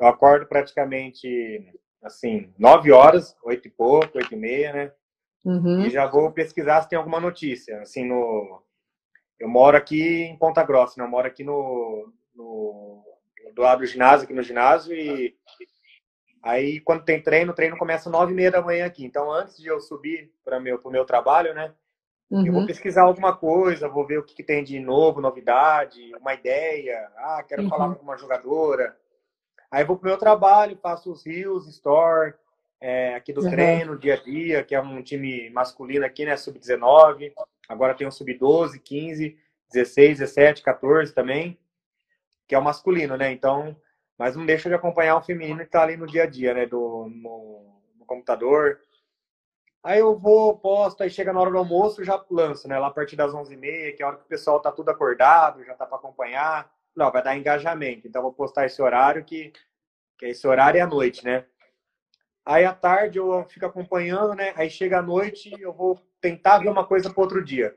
[0.00, 1.28] Eu acordo praticamente
[2.02, 4.92] assim, nove horas, oito e pouco, oito e meia, né?
[5.44, 5.84] Uhum.
[5.84, 7.80] E já vou pesquisar se tem alguma notícia.
[7.80, 8.62] Assim, no...
[9.38, 11.04] Eu moro aqui em Ponta Grossa, né?
[11.06, 13.04] Eu moro aqui no, no...
[13.54, 15.34] do lado do ginásio, aqui no ginásio, e
[16.44, 19.04] aí quando tem treino, o treino começa nove e meia da manhã aqui.
[19.04, 21.72] Então, antes de eu subir para meu, o meu trabalho, né?
[22.30, 22.46] Uhum.
[22.46, 22.66] Eu vou uhum.
[22.66, 27.10] pesquisar alguma coisa, vou ver o que, que, tem de novo, novidade, uma ideia.
[27.16, 27.68] Ah, quero uhum.
[27.68, 28.96] falar com uma jogadora.
[29.70, 32.34] Aí vou pro meu trabalho, faço os rios, store,
[32.80, 33.50] é, aqui do uhum.
[33.50, 36.36] treino, dia a dia, que é um time masculino aqui, né?
[36.36, 37.32] Sub-19.
[37.68, 39.38] Agora tem o sub-12, 15,
[39.72, 41.58] 16, 17, 14 também,
[42.46, 43.32] que é o masculino, né?
[43.32, 43.76] Então,
[44.18, 46.66] mas não deixa de acompanhar o feminino que tá ali no dia a dia, né?
[46.66, 48.80] Do, no, no computador.
[49.82, 52.78] Aí eu vou, posto, aí chega na hora do almoço, já lanço, né?
[52.78, 55.64] Lá a partir das 11h30, que é a hora que o pessoal tá tudo acordado,
[55.64, 56.70] já tá para acompanhar.
[56.96, 58.06] Não, vai dar engajamento.
[58.06, 59.52] Então, vou postar esse horário que,
[60.16, 61.44] que esse horário é à noite, né?
[62.46, 64.54] Aí, à tarde, eu fico acompanhando, né?
[64.56, 67.76] Aí, chega à noite, eu vou tentar ver uma coisa para outro dia.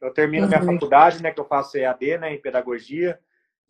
[0.00, 0.48] Eu termino uhum.
[0.48, 1.32] minha faculdade, né?
[1.32, 2.34] Que eu faço EAD, né?
[2.34, 3.18] Em pedagogia.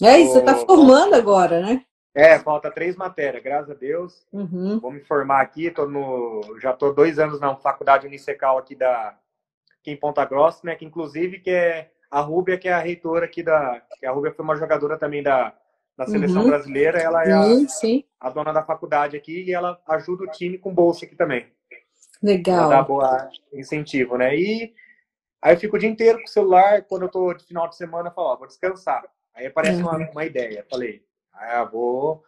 [0.02, 1.84] É isso, você está formando agora, né?
[2.14, 4.26] É, falta três matérias, graças a Deus.
[4.32, 4.80] Uhum.
[4.80, 9.16] Vou me formar aqui, tô no, já estou dois anos na faculdade Unicecal aqui da
[9.80, 10.74] aqui em Ponta Grossa, né?
[10.74, 13.82] Que inclusive que é a Rúbia, que é a reitora aqui da.
[13.98, 15.54] Que a Rúbia foi uma jogadora também da,
[15.96, 16.48] da seleção uhum.
[16.48, 17.44] brasileira, ela é a,
[18.20, 21.46] a, dona da faculdade aqui e ela ajuda o time com bolsa aqui também.
[22.22, 22.68] Legal.
[22.68, 24.36] Dá boa incentivo, né?
[24.36, 24.72] E
[25.42, 27.76] aí eu fico o dia inteiro com o celular, quando eu tô de final de
[27.76, 29.04] semana, eu falo, ó, vou descansar.
[29.34, 29.88] Aí aparece uhum.
[29.88, 30.64] uma, uma ideia.
[30.70, 31.02] Falei,
[31.38, 32.22] ah, vou,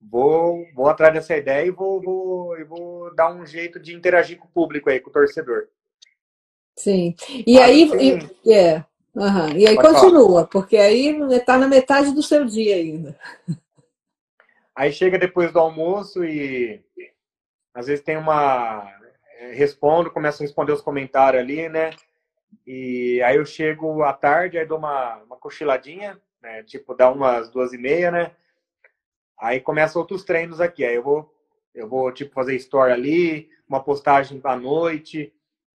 [0.00, 4.38] vou, vou atrás dessa ideia e vou, vou, e vou dar um jeito de interagir
[4.38, 5.68] com o público aí, com o torcedor.
[6.76, 7.14] Sim.
[7.46, 7.90] E aí,
[8.44, 8.84] e, é.
[9.14, 9.56] Uhum.
[9.56, 10.46] E aí Pode continua, falar.
[10.48, 13.16] porque aí está na metade do seu dia ainda.
[14.74, 16.82] Aí chega depois do almoço e
[17.72, 18.90] às vezes tem uma.
[19.38, 21.90] É, respondo, começo a responder os comentários ali, né?
[22.66, 26.62] E aí eu chego à tarde, aí dou uma, uma cochiladinha, né?
[26.62, 28.32] Tipo, dá umas duas e meia, né?
[29.40, 30.84] Aí começa outros treinos aqui.
[30.84, 31.34] Aí eu vou,
[31.74, 35.32] eu vou tipo, fazer story ali, uma postagem à noite,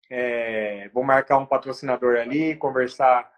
[0.09, 3.29] é, vou marcar um patrocinador ali, conversar,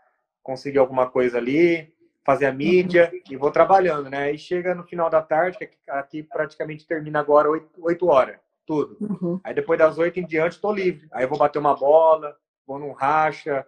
[0.44, 4.32] conseguir alguma coisa ali, fazer a mídia e vou trabalhando, né?
[4.32, 8.98] E chega no final da tarde, que aqui praticamente termina agora 8, 8 horas, tudo.
[9.00, 9.40] Uhum.
[9.44, 11.08] Aí depois das 8 em diante estou livre.
[11.12, 13.66] Aí eu vou bater uma bola, vou num racha,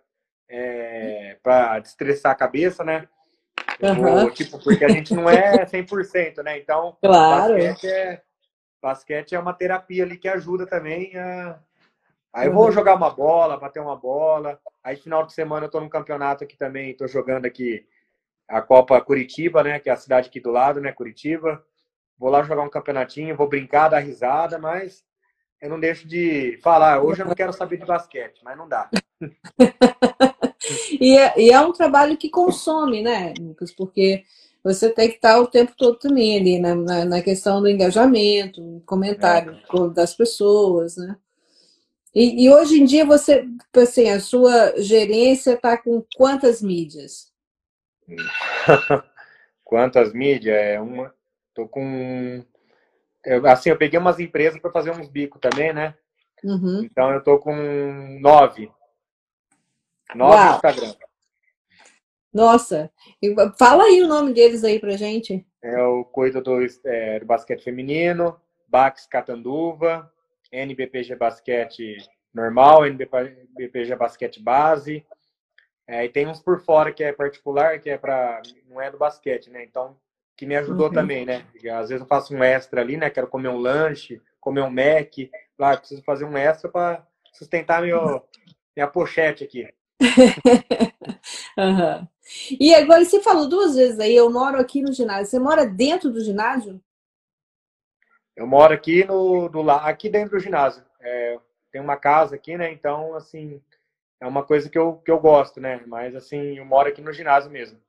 [0.49, 3.07] é, para destressar a cabeça, né?
[3.79, 6.57] Vou, tipo, porque a gente não é 100%, né?
[6.57, 7.53] Então, claro.
[7.53, 8.21] basquete, é,
[8.81, 11.59] basquete é uma terapia ali que ajuda também a
[12.33, 14.59] Aí eu vou jogar uma bola, bater uma bola.
[14.83, 17.85] Aí final de semana eu tô num campeonato aqui também, tô jogando aqui
[18.47, 21.63] a Copa Curitiba, né, que é a cidade aqui do lado, né, Curitiba.
[22.17, 25.05] Vou lá jogar um campeonatinho, vou brincar, dar risada, mas
[25.61, 28.89] eu não deixo de falar, hoje eu não quero saber de basquete, mas não dá.
[30.99, 33.71] e, é, e, é, um trabalho que consome, né, Lucas?
[33.71, 34.23] Porque
[34.63, 38.81] você tem que estar o tempo todo também ali na, na, na questão do engajamento,
[38.85, 39.89] comentário é.
[39.93, 41.17] das pessoas, né?
[42.15, 43.43] E, e, hoje em dia você,
[43.75, 47.31] assim, a sua gerência está com quantas mídias?
[49.65, 50.55] quantas mídias?
[50.55, 51.11] É uma.
[51.55, 52.45] Tô com.
[53.25, 55.95] Eu, assim, eu peguei umas empresas para fazer uns bicos também, né?
[56.43, 56.83] Uhum.
[56.83, 57.55] Então eu tô com
[58.21, 58.71] nove.
[60.15, 60.53] Nove Uau.
[60.55, 60.93] Instagram.
[62.33, 62.91] Nossa,
[63.59, 65.45] fala aí o nome deles aí pra gente.
[65.61, 70.11] Eu cuido do, é, do basquete feminino, Bax Catanduva,
[70.51, 71.97] NBPG Basquete
[72.33, 75.05] normal, NBPG Basquete Base.
[75.87, 78.97] É, e tem uns por fora que é particular, que é para não é do
[78.97, 79.63] basquete, né?
[79.63, 79.95] Então,
[80.35, 80.93] que me ajudou uhum.
[80.93, 81.45] também, né?
[81.71, 83.09] às vezes eu faço um extra ali, né?
[83.09, 85.13] Quero comer um lanche, comer um Mac.
[85.55, 88.25] Claro, preciso fazer um extra para sustentar meu,
[88.75, 89.67] minha pochete aqui.
[91.57, 92.07] uhum.
[92.59, 95.27] E agora, você falou duas vezes aí, eu moro aqui no ginásio.
[95.27, 96.81] Você mora dentro do ginásio?
[98.35, 100.83] Eu moro aqui no do aqui dentro do ginásio.
[100.99, 101.37] É,
[101.71, 102.71] tem uma casa aqui, né?
[102.71, 103.61] Então, assim,
[104.19, 105.83] é uma coisa que eu, que eu gosto, né?
[105.85, 107.79] Mas, assim, eu moro aqui no ginásio mesmo.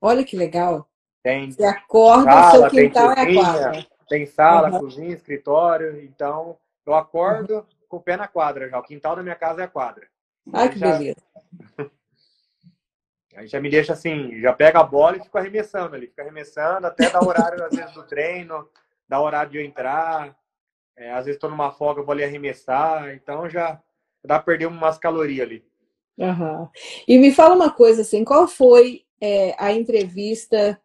[0.00, 0.88] Olha que legal.
[1.22, 3.86] Tem Você acorda, sala, seu quintal é a quadra.
[4.08, 4.80] tem sala, uhum.
[4.80, 6.00] cozinha, escritório.
[6.04, 6.56] Então,
[6.86, 7.64] eu acordo uhum.
[7.88, 8.78] com o pé na quadra já.
[8.78, 10.06] O quintal da minha casa é a quadra.
[10.52, 10.98] Ah, que já...
[10.98, 11.22] beleza.
[13.36, 16.88] Aí já me deixa assim, já pega a bola e fica arremessando ali, fica arremessando
[16.88, 18.68] até dar horário, às vezes, do treino,
[19.08, 20.36] dá horário de eu entrar.
[20.96, 23.80] É, às vezes estou numa folga, vou ali arremessar, então já
[24.24, 25.64] dá para perder umas calorias ali.
[26.18, 26.68] Uhum.
[27.06, 30.80] E me fala uma coisa assim, qual foi é, a entrevista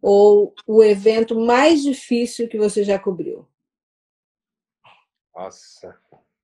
[0.00, 3.46] ou o evento mais difícil que você já cobriu?
[5.34, 5.94] Nossa.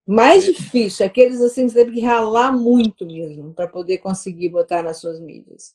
[0.07, 4.83] Mais difícil, aqueles assim que você teve que ralar muito mesmo para poder conseguir botar
[4.83, 5.75] nas suas mídias.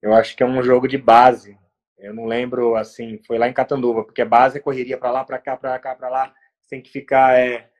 [0.00, 1.56] Eu acho que é um jogo de base.
[1.96, 5.38] Eu não lembro assim, foi lá em Catanduva, porque base é correria para lá, para
[5.38, 6.34] cá, para cá, para lá.
[6.60, 7.70] Você tem que ficar é,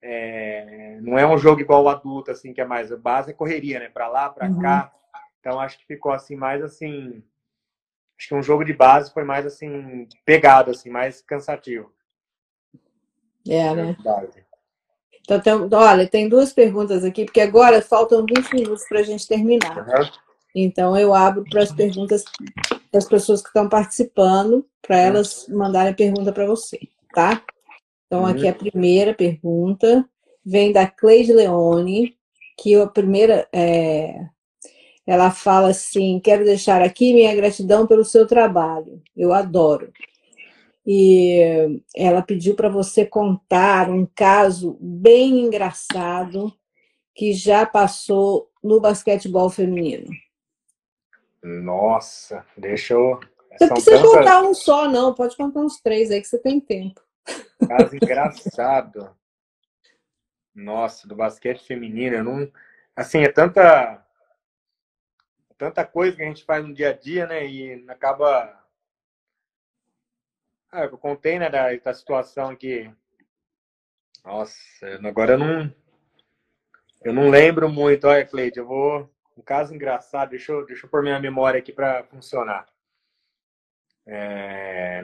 [0.00, 3.80] é, não é um jogo igual o adulto assim, que é mais base é correria,
[3.80, 3.88] né?
[3.88, 4.60] Para lá, para uhum.
[4.60, 4.92] cá.
[5.40, 7.24] Então acho que ficou assim mais assim,
[8.16, 11.92] acho que um jogo de base foi mais assim pegado assim, mais cansativo.
[13.48, 13.96] É, né?
[15.22, 19.26] Então, tem, olha, tem duas perguntas aqui, porque agora faltam 20 minutos para a gente
[19.26, 19.78] terminar.
[19.78, 20.08] Uhum.
[20.54, 22.24] Então, eu abro para as perguntas
[22.92, 25.02] das pessoas que estão participando, para uhum.
[25.02, 26.78] elas mandarem pergunta para você,
[27.14, 27.42] tá?
[28.06, 28.50] Então, aqui uhum.
[28.50, 30.04] a primeira pergunta
[30.44, 32.16] vem da Cleide Leone,
[32.58, 34.26] que a primeira, é,
[35.06, 39.00] ela fala assim: quero deixar aqui minha gratidão pelo seu trabalho.
[39.16, 39.90] Eu adoro
[40.86, 46.52] e ela pediu para você contar um caso bem engraçado
[47.14, 50.10] que já passou no basquetebol feminino.
[51.42, 53.20] Nossa, deixa eu.
[53.56, 54.12] Você não precisa tantas...
[54.12, 55.14] contar um só, não.
[55.14, 57.00] Pode contar uns três aí que você tem tempo.
[57.68, 59.16] Caso engraçado.
[60.54, 62.52] Nossa, do basquete feminino, eu não.
[62.96, 64.04] Assim, é tanta.
[65.58, 67.46] Tanta coisa que a gente faz no dia a dia, né?
[67.46, 68.61] E acaba
[70.72, 72.90] ah, eu contei, né, da, da situação aqui.
[74.24, 74.56] Nossa,
[75.04, 75.74] agora eu não.
[77.02, 78.06] Eu não lembro muito.
[78.06, 79.10] Olha, Cleide, eu vou.
[79.36, 82.66] Um caso engraçado, deixa eu, deixa eu pôr minha memória aqui para funcionar.
[84.06, 85.02] É,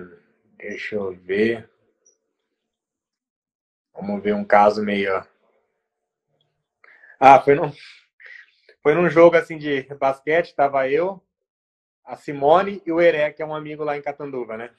[0.57, 1.69] deixa eu ver.
[3.95, 5.23] Vamos ver um caso meio.
[7.21, 7.73] Ah, foi num,
[8.83, 11.21] foi num jogo assim de basquete, tava eu,
[12.05, 14.71] a Simone e o Eré, que é um amigo lá em Catanduva, né?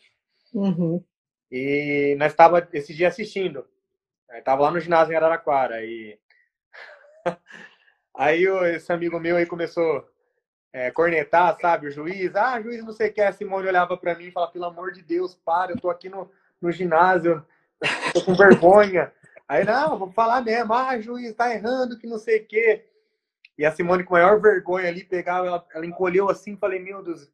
[0.54, 1.04] Uhum.
[1.52, 3.66] E nós estava esse dia assistindo.
[4.32, 5.84] Estava lá no ginásio em Araraquara.
[5.84, 6.20] E
[8.14, 8.43] aí
[8.76, 10.08] esse amigo meu aí começou
[10.72, 12.36] é, cornetar, sabe, o juiz.
[12.36, 13.22] Ah, juiz, não sei o que.
[13.22, 16.10] A Simone olhava para mim e falava, pelo amor de Deus, para, eu tô aqui
[16.10, 16.30] no,
[16.62, 17.45] no ginásio,
[18.14, 19.12] tô com vergonha.
[19.47, 20.74] Aí, não, vou falar mesmo.
[20.74, 22.86] Ah, juiz, tá errando, que não sei o quê.
[23.58, 27.30] E a Simone, com maior vergonha ali, pegava, ela, ela encolheu assim, falei, meu Deus,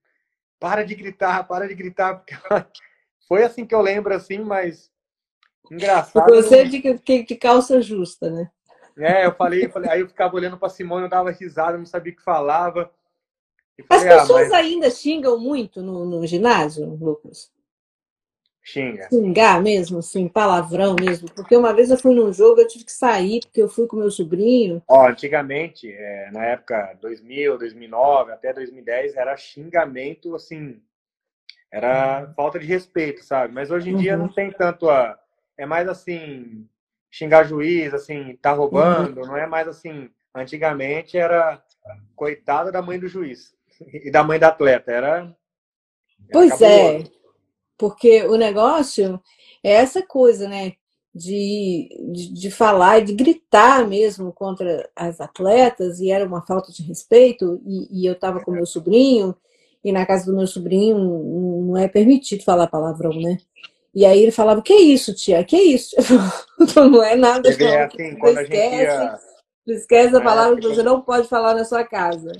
[0.59, 2.71] para de gritar, para de gritar, porque ela,
[3.27, 4.91] foi assim que eu lembro, assim, mas
[5.71, 6.29] engraçado.
[6.29, 8.49] Você de, de calça justa, né?
[8.97, 12.13] É, eu falei, falei, aí eu ficava olhando para Simone, eu dava risada, não sabia
[12.13, 12.89] o que falava.
[13.87, 14.53] Falei, As pessoas ah, mas...
[14.53, 17.51] ainda xingam muito no, no ginásio, Lucas?
[18.63, 19.07] Xinga.
[19.09, 21.29] Xingar mesmo, assim, palavrão mesmo.
[21.35, 23.97] Porque uma vez eu fui num jogo, eu tive que sair, porque eu fui com
[23.97, 24.81] meu sobrinho.
[24.87, 30.81] Ó, antigamente, é, na época 2000, 2009, até 2010, era xingamento, assim,
[31.75, 33.53] era falta de respeito, sabe?
[33.53, 33.99] Mas hoje em uhum.
[33.99, 35.19] dia não tem tanto a.
[35.57, 36.65] É mais assim,
[37.11, 39.27] xingar juiz, assim, tá roubando, uhum.
[39.27, 40.09] não é mais assim.
[40.33, 41.61] Antigamente era
[42.15, 43.53] coitada da mãe do juiz
[43.93, 44.89] e da mãe da atleta.
[44.89, 45.07] Era.
[45.17, 45.35] era
[46.31, 47.03] pois é,
[47.77, 49.21] porque o negócio
[49.61, 50.73] é essa coisa, né?
[51.13, 56.83] De, de, de falar, de gritar mesmo contra as atletas, e era uma falta de
[56.83, 59.33] respeito, e, e eu estava com meu sobrinho,
[59.85, 63.37] e na casa do meu sobrinho não é permitido falar palavrão, né?
[63.93, 65.43] E aí ele falava, que isso, tia?
[65.43, 65.95] Que isso?
[66.75, 67.49] Não é nada.
[67.49, 67.67] Não.
[67.67, 69.19] É assim, quando esquece, ia...
[69.67, 72.33] esquece a palavra que você não pode falar na sua casa.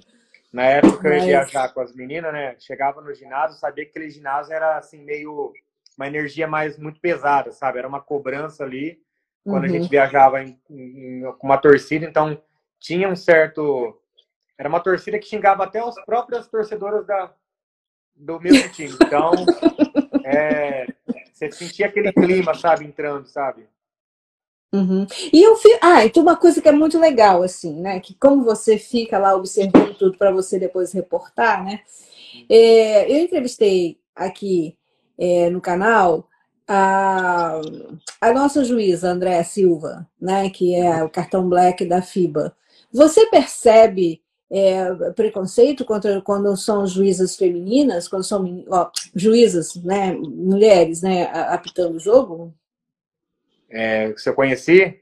[0.51, 1.23] Na época Mas...
[1.23, 2.55] eu ia viajar com as meninas, né?
[2.59, 5.53] Chegava no ginásio, sabia que aquele ginásio era assim, meio
[5.97, 7.77] uma energia mais muito pesada, sabe?
[7.77, 8.99] Era uma cobrança ali
[9.45, 9.69] quando uhum.
[9.69, 9.89] a gente uhum.
[9.89, 12.37] viajava com uma torcida, então
[12.79, 13.97] tinha um certo
[14.57, 17.33] era uma torcida que xingava até as próprias torcedoras da,
[18.15, 18.95] do mesmo time.
[19.01, 19.31] Então,
[20.23, 20.87] é,
[21.31, 23.67] você sentia aquele clima, sabe, entrando, sabe?
[24.73, 25.05] Uhum.
[25.31, 25.77] E eu fiz.
[25.81, 27.99] Ah, então uma coisa que é muito legal, assim, né?
[27.99, 31.81] Que como você fica lá observando tudo para você depois reportar, né?
[32.49, 34.77] É, eu entrevistei aqui
[35.17, 36.27] é, no canal
[36.67, 37.61] a,
[38.19, 40.49] a nossa juíza, Andréa Silva, né?
[40.49, 42.55] Que é o cartão black da FIBA.
[42.91, 44.21] Você percebe
[44.51, 51.95] é, preconceito contra quando são juízas femininas, quando são ó, juízas, né, mulheres, né, apitando
[51.95, 52.53] o jogo?
[53.69, 55.01] É, que você conheci?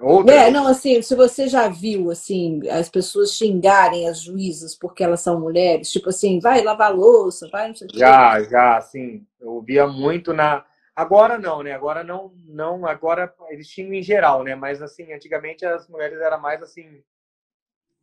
[0.00, 0.32] Outra...
[0.32, 5.20] É, não, assim, se você já viu, assim, as pessoas xingarem as juízas porque elas
[5.20, 9.86] são mulheres, tipo assim, vai lavar louça, vai não sei Já, já, assim, eu via
[9.88, 10.64] muito na...
[10.94, 11.72] Agora não, né?
[11.72, 14.54] Agora não, não, agora eles xingam em geral, né?
[14.54, 17.02] Mas, assim, antigamente as mulheres eram mais, assim,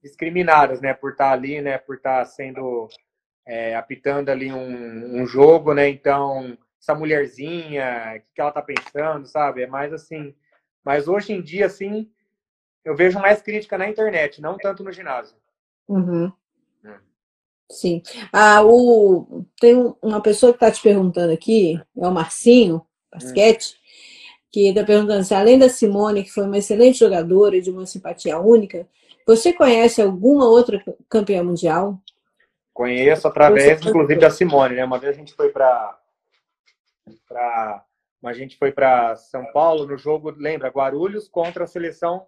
[0.06, 0.94] discriminadas, né?
[0.94, 1.78] Por estar ali, né?
[1.78, 2.88] Por estar sendo,
[3.46, 5.90] é, apitando ali um, um jogo, né?
[5.90, 9.64] Então, essa mulherzinha, o que, que ela tá pensando, sabe?
[9.64, 10.34] É mais, assim
[10.86, 12.08] mas hoje em dia, assim,
[12.86, 15.36] eu vejo mais crítica na internet, não tanto no ginásio.
[15.88, 16.32] Uhum.
[16.86, 16.98] Hum.
[17.72, 18.04] Sim.
[18.32, 19.44] Ah, o...
[19.60, 23.78] Tem uma pessoa que está te perguntando aqui, é o Marcinho, basquete, hum.
[24.52, 27.88] que está perguntando se, além da Simone, que foi uma excelente jogadora e de uma
[27.88, 28.88] simpatia única,
[29.26, 32.00] você conhece alguma outra campeã mundial?
[32.74, 34.86] Conheço através, inclusive, da Simone, né?
[34.86, 35.98] Uma vez a gente foi para
[38.24, 42.26] a gente foi para São Paulo no jogo, lembra, Guarulhos contra a seleção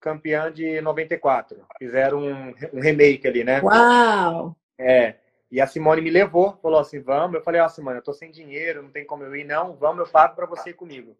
[0.00, 1.66] campeã de 94.
[1.78, 3.60] Fizeram um, um remake ali, né?
[3.60, 4.56] Uau!
[4.78, 5.16] É.
[5.50, 7.36] E a Simone me levou, falou assim: vamos.
[7.36, 9.74] Eu falei: Ó, oh, Simone, eu tô sem dinheiro, não tem como eu ir, não.
[9.76, 11.16] Vamos, eu pago para você ir comigo.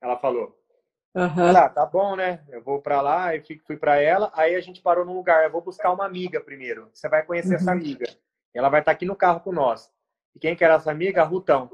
[0.00, 0.56] Ela falou.
[1.14, 1.56] Uhum.
[1.56, 2.40] Ah, tá bom, né?
[2.48, 4.30] Eu vou para lá e fui para ela.
[4.34, 5.44] Aí a gente parou num lugar.
[5.44, 6.88] Eu vou buscar uma amiga primeiro.
[6.92, 7.56] Você vai conhecer uhum.
[7.56, 8.06] essa amiga.
[8.54, 9.90] Ela vai estar tá aqui no carro com nós.
[10.34, 11.22] E quem que era essa amiga?
[11.22, 11.70] A Rutão.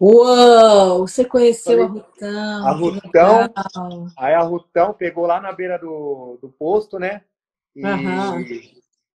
[0.00, 1.06] Uou!
[1.06, 2.66] Você conheceu a Rutão.
[2.66, 4.08] A Rutão.
[4.16, 7.22] Aí a Rutão pegou lá na beira do, do posto, né?
[7.74, 8.44] E uhum.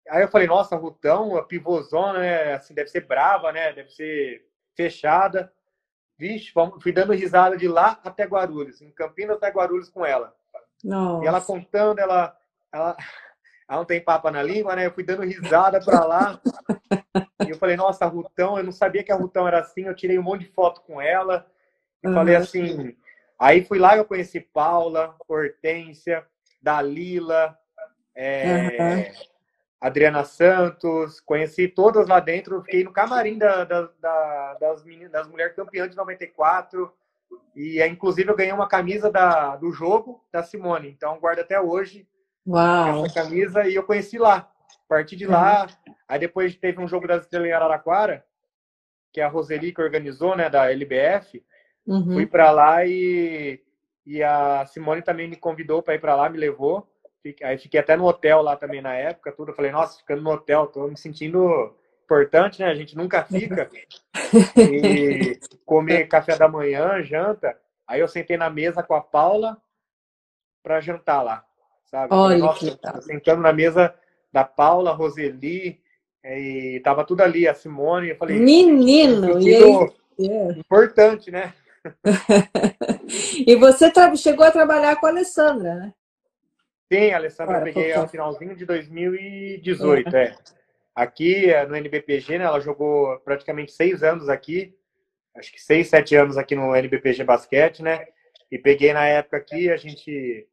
[0.09, 2.55] aí eu falei, nossa, a Rutão, a pivôzona, né?
[2.55, 3.73] Assim, deve ser brava, né?
[3.73, 4.47] Deve ser
[4.77, 5.53] fechada.
[6.21, 6.53] Vixe,
[6.83, 10.37] fui dando risada de lá até Guarulhos, em Campinas até Guarulhos com ela.
[10.85, 11.25] Nossa.
[11.25, 12.37] E ela contando, ela,
[12.71, 12.95] ela,
[13.67, 14.85] ela não tem papa na língua, né?
[14.85, 16.39] Eu fui dando risada pra lá.
[17.47, 19.95] E eu falei, nossa, a Rutão, eu não sabia que a Rutão era assim, eu
[19.95, 21.47] tirei um monte de foto com ela.
[22.05, 22.13] E uhum.
[22.13, 22.95] falei assim.
[23.39, 26.27] Aí fui lá eu conheci Paula, Hortência,
[26.61, 27.59] Dalila,
[28.15, 29.30] é, uhum.
[29.81, 35.27] Adriana Santos, conheci todas lá dentro, fiquei no camarim da, da, da, das, meninas, das
[35.27, 36.93] mulheres campeãs de 94.
[37.57, 42.07] E inclusive eu ganhei uma camisa da, do jogo da Simone, então guardo até hoje
[42.47, 43.05] Uau.
[43.05, 44.51] essa camisa e eu conheci lá.
[44.85, 45.95] A partir de lá, uhum.
[46.09, 48.25] aí depois teve um jogo das estrelas em Araraquara,
[49.13, 51.43] que é a Roseli que organizou, né, da LBF.
[51.87, 52.13] Uhum.
[52.13, 53.63] Fui para lá e,
[54.05, 56.89] e a Simone também me convidou para ir para lá, me levou.
[57.43, 59.51] Aí fiquei até no hotel lá também na época, tudo.
[59.51, 62.69] Eu falei, nossa, ficando no hotel, tô me sentindo importante, né?
[62.69, 63.69] A gente nunca fica.
[64.57, 67.57] E comer café da manhã, janta.
[67.87, 69.57] Aí eu sentei na mesa com a Paula
[70.63, 71.45] para jantar lá,
[71.87, 72.15] sabe?
[72.15, 73.93] Olha Nossa, que sentando na mesa
[74.33, 75.81] da Paula, Roseli,
[76.23, 78.11] é, e tava tudo ali, a Simone.
[78.11, 79.55] Eu falei, menino, e?
[80.29, 80.53] É.
[80.59, 81.53] importante, né?
[83.47, 85.95] e você chegou a trabalhar com a Alessandra, né?
[86.93, 90.25] Sim, a Alessandra eu peguei no finalzinho de 2018, é.
[90.25, 90.35] é.
[90.95, 92.45] Aqui é, no NBPG, né?
[92.45, 94.75] Ela jogou praticamente seis anos aqui,
[95.37, 98.07] acho que seis, sete anos aqui no NBPG Basquete, né?
[98.51, 100.49] E peguei na época aqui, a gente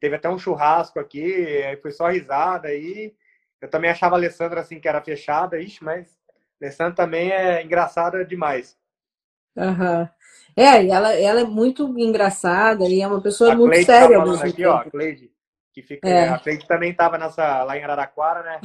[0.00, 3.14] Teve até um churrasco aqui, aí foi só risada aí.
[3.60, 6.18] Eu também achava a Alessandra assim que era fechada, ixi, mas
[6.60, 8.76] a Alessandra também é engraçada demais.
[9.56, 10.08] Uhum.
[10.54, 14.00] É, e ela, ela é muito engraçada e é uma pessoa a muito Cleide tá
[14.00, 14.18] séria.
[14.18, 14.68] Tá falando aqui, tempo.
[14.68, 15.30] ó, a Cleide,
[15.76, 16.30] que fica, é.
[16.30, 18.60] a Cleide também estava nessa lá em Araraquara, né?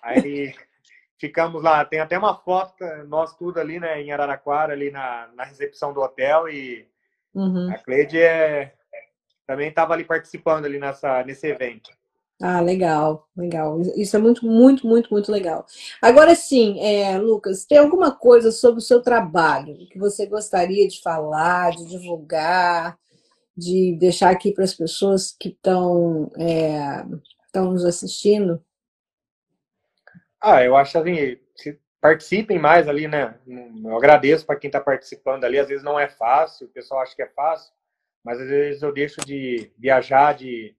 [0.00, 0.54] Aí
[1.20, 5.44] ficamos lá, tem até uma foto nós tudo ali, né, em Araraquara, ali na, na
[5.44, 6.88] recepção do hotel e
[7.34, 7.70] uhum.
[7.70, 8.72] a Cleide é
[9.46, 11.90] também estava ali participando ali nessa, nesse evento.
[12.40, 13.78] Ah, legal, legal.
[13.94, 15.66] Isso é muito, muito, muito, muito legal.
[16.00, 21.02] Agora sim, é, Lucas, tem alguma coisa sobre o seu trabalho que você gostaria de
[21.02, 22.98] falar, de divulgar,
[23.56, 27.04] de deixar aqui para as pessoas que estão é,
[27.54, 28.64] nos assistindo?
[30.40, 31.38] Ah, eu acho assim,
[32.00, 33.38] participem mais ali, né?
[33.46, 35.58] Eu agradeço para quem está participando ali.
[35.58, 37.72] Às vezes não é fácil, o pessoal acha que é fácil,
[38.22, 40.76] mas às vezes eu deixo de viajar, de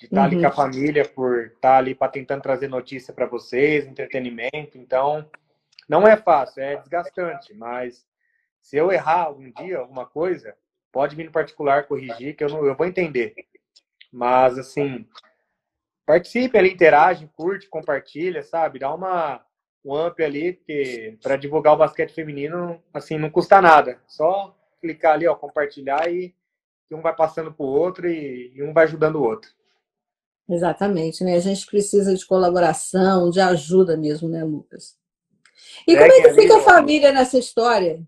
[0.00, 0.26] de estar uhum.
[0.26, 0.56] ali com a uhum.
[0.56, 4.78] família, por estar ali para tentando trazer notícia para vocês, entretenimento.
[4.78, 5.28] Então,
[5.86, 8.06] não é fácil, é desgastante, mas
[8.62, 10.56] se eu errar algum dia alguma coisa,
[10.92, 13.34] pode vir no particular corrigir, que eu, não, eu vou entender.
[14.12, 15.06] Mas, assim,
[16.06, 18.78] participe ali, interage, curte, compartilha, sabe?
[18.78, 19.44] Dá uma
[19.84, 23.98] um up ali, porque para divulgar o basquete feminino, assim, não custa nada.
[24.06, 26.34] Só clicar ali, ó, compartilhar e
[26.88, 29.50] que um vai passando para o outro e, e, um vai ajudando o outro.
[30.48, 31.36] Exatamente, né?
[31.36, 34.98] A gente precisa de colaboração, de ajuda mesmo, né, Lucas?
[35.86, 38.04] E como é que fica a família nessa história?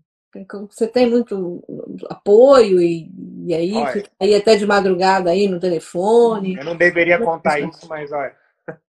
[0.69, 1.63] Você tem muito
[2.09, 3.11] apoio e,
[3.45, 6.55] e aí olha, fica aí até de madrugada aí no telefone.
[6.55, 8.35] Eu não deveria contar isso, mas olha.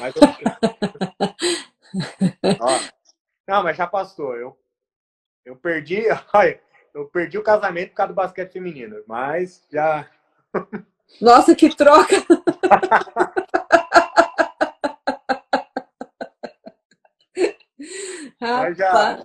[0.00, 0.22] Mas eu...
[3.46, 4.34] não, mas já passou.
[4.36, 4.58] Eu,
[5.44, 6.58] eu perdi, olha,
[6.94, 10.08] eu perdi o casamento por causa do basquete feminino, mas já.
[11.20, 12.14] Nossa, que troca!
[18.40, 19.24] Mas já...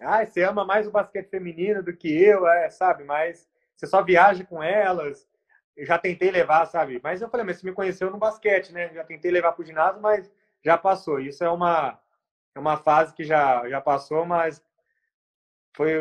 [0.00, 3.04] Ah, você ama mais o basquete feminino do que eu, é, sabe?
[3.04, 5.26] Mas você só viaja com elas.
[5.76, 7.00] Eu já tentei levar, sabe?
[7.02, 8.92] Mas eu falei, mas você me conheceu no basquete, né?
[8.94, 10.30] Já tentei levar pro ginásio, mas
[10.62, 11.20] já passou.
[11.20, 11.98] Isso é uma,
[12.54, 14.62] é uma fase que já, já passou, mas
[15.74, 15.92] foi,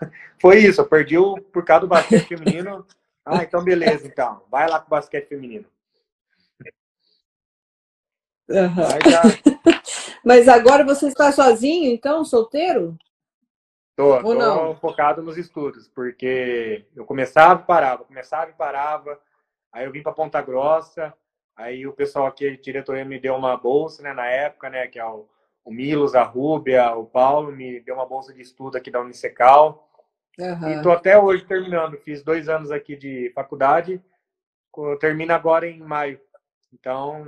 [0.40, 0.80] foi isso.
[0.80, 2.86] Eu perdi o, por causa do basquete feminino.
[3.24, 4.42] Ah, então beleza, então.
[4.50, 5.66] Vai lá com o basquete feminino.
[8.48, 8.84] Uhum.
[10.24, 12.96] Mas agora você está sozinho, então, solteiro?
[13.96, 14.76] Tô, Ou tô não?
[14.76, 19.20] focado nos estudos, porque eu começava e parava, começava e parava.
[19.72, 21.14] Aí eu vim para Ponta Grossa,
[21.56, 24.98] aí o pessoal aqui, a diretoria, me deu uma bolsa, né, na época, né, que
[24.98, 25.28] é o,
[25.64, 29.88] o Milos, a Rúbia, o Paulo, me deu uma bolsa de estudo aqui da Unicecal.
[30.38, 30.70] Uhum.
[30.70, 31.96] E tô até hoje terminando.
[31.98, 34.02] Fiz dois anos aqui de faculdade,
[34.98, 36.20] termina agora em maio.
[36.72, 37.24] Então,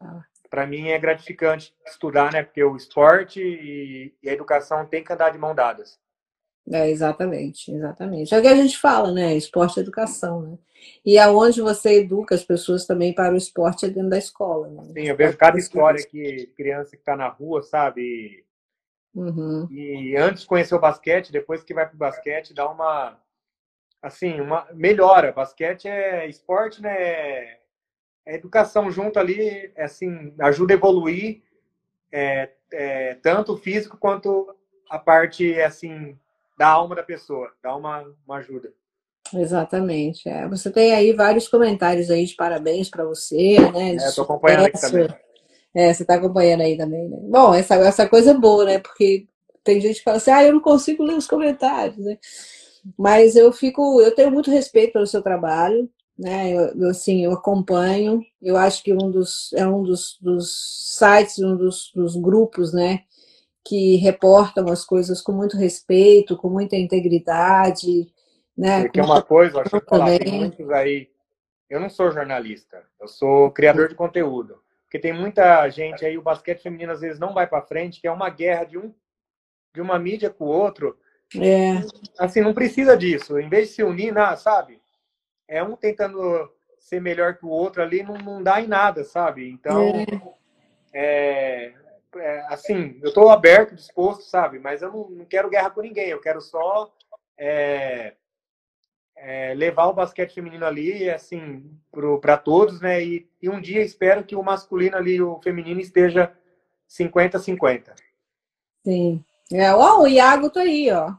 [0.00, 2.42] ah para mim é gratificante estudar, né?
[2.42, 5.98] Porque o esporte e, a educação tem que andar de mão dadas.
[6.70, 8.34] É, exatamente, exatamente.
[8.34, 9.34] É o que a gente fala, né?
[9.34, 10.58] Esporte e educação, né?
[11.04, 14.82] E aonde você educa as pessoas também para o esporte é dentro da escola, né?
[14.92, 18.44] Sim, eu vejo cada história que criança que está na rua, sabe?
[19.14, 19.66] Uhum.
[19.70, 23.18] E antes conhecer o basquete, depois que vai para o basquete, dá uma
[24.00, 25.32] assim, uma melhora.
[25.32, 27.58] Basquete é esporte, né?
[28.28, 31.42] a educação junto ali, é assim, ajuda a evoluir
[32.12, 34.54] é, é, tanto o físico quanto
[34.90, 36.18] a parte, assim,
[36.58, 38.72] da alma da pessoa, dá uma, uma ajuda.
[39.32, 40.28] Exatamente.
[40.28, 40.48] É.
[40.48, 43.94] Você tem aí vários comentários aí de parabéns para você, né?
[43.94, 45.08] É, tô acompanhando aqui também.
[45.74, 47.18] É, você está acompanhando aí também, né?
[47.22, 48.78] Bom, essa, essa coisa é boa, né?
[48.78, 49.28] Porque
[49.62, 52.18] tem gente que fala assim, ah, eu não consigo ler os comentários, né?
[52.98, 55.88] Mas eu fico, eu tenho muito respeito pelo seu trabalho,
[56.18, 56.52] né?
[56.52, 58.24] Eu, eu, assim, eu acompanho.
[58.42, 63.00] Eu acho que um dos é um dos, dos sites, um dos, dos, grupos, né,
[63.64, 68.12] que reportam as coisas com muito respeito, com muita integridade,
[68.56, 68.82] né?
[68.82, 71.10] Porque é uma coisa, acho que falar, tem muitos aí.
[71.68, 74.62] Eu não sou jornalista, eu sou criador de conteúdo.
[74.84, 78.06] Porque tem muita gente aí, o basquete feminino às vezes não vai para frente, que
[78.06, 78.94] é uma guerra de um
[79.74, 80.96] de uma mídia com o outro.
[81.36, 81.82] É.
[82.18, 83.38] Assim, não precisa disso.
[83.38, 84.80] Em vez de se unir, na, sabe?
[85.48, 86.20] é um tentando
[86.78, 89.48] ser melhor que o outro ali, não, não dá em nada, sabe?
[89.48, 89.94] Então,
[90.92, 91.74] é, é,
[92.48, 94.58] assim, eu estou aberto, disposto, sabe?
[94.58, 96.92] Mas eu não, não, quero guerra com ninguém, eu quero só
[97.36, 98.14] é,
[99.16, 101.70] é levar o basquete feminino ali, assim,
[102.20, 103.02] para todos, né?
[103.02, 106.32] E, e um dia espero que o masculino ali e o feminino esteja
[106.88, 107.92] 50-50.
[108.84, 109.24] Sim.
[109.52, 111.14] É, ó, o Iago tá aí, ó.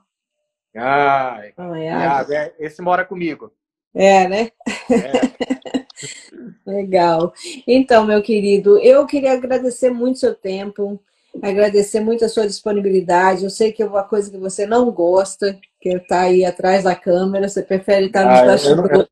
[0.75, 2.01] Ah, oh, Iago.
[2.01, 3.51] Iago é, esse mora comigo.
[3.93, 4.51] É, né?
[4.89, 5.49] É.
[6.65, 7.33] Legal.
[7.67, 10.99] Então, meu querido, eu queria agradecer muito seu tempo,
[11.41, 13.43] agradecer muito a sua disponibilidade.
[13.43, 16.95] Eu sei que é uma coisa que você não gosta, que está aí atrás da
[16.95, 19.07] câmera, você prefere estar nos ah, bastidores.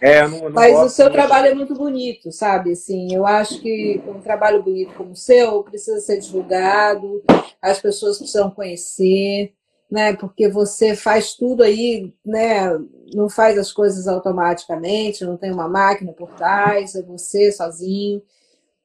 [0.00, 2.72] É, não, não Mas o seu trabalho é muito bonito, sabe?
[2.72, 7.22] Assim, eu acho que um trabalho bonito como o seu precisa ser divulgado,
[7.60, 9.54] as pessoas precisam conhecer
[9.90, 10.14] né?
[10.14, 12.70] Porque você faz tudo aí, né?
[13.14, 18.22] Não faz as coisas automaticamente, não tem uma máquina por trás, é você sozinho.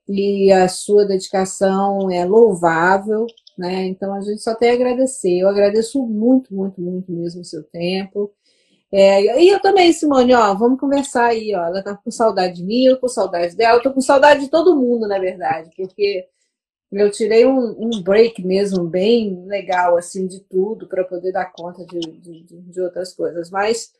[0.08, 3.26] E a sua dedicação é louvável,
[3.58, 3.86] né?
[3.86, 5.39] Então a gente só tem a agradecer.
[5.39, 8.32] Eu agradeço muito, muito, muito mesmo o seu tempo.
[8.91, 11.66] É, e eu também, Simone, ó, vamos conversar aí, ó.
[11.66, 14.49] Ela tá com saudade de mim, eu com saudade dela, eu tô com saudade de
[14.49, 16.28] todo mundo, na verdade, porque
[17.02, 21.86] eu tirei um, um, break mesmo bem legal assim de tudo para poder dar conta
[21.86, 23.50] de, de, de, outras coisas.
[23.50, 23.91] Mas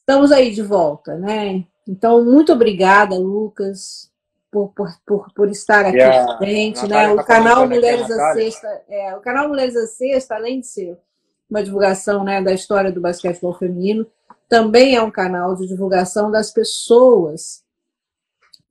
[0.00, 1.64] estamos aí de volta, né?
[1.86, 4.10] Então, muito obrigada, Lucas,
[4.50, 7.08] por, por, por, por estar aqui yeah, frente, né?
[7.12, 10.98] O tá canal Mulheres da Sexta, é, o canal Mulheres da Sexta, além de ser
[11.48, 14.06] uma divulgação né, da história do basquetebol feminino,
[14.48, 17.62] também é um canal de divulgação das pessoas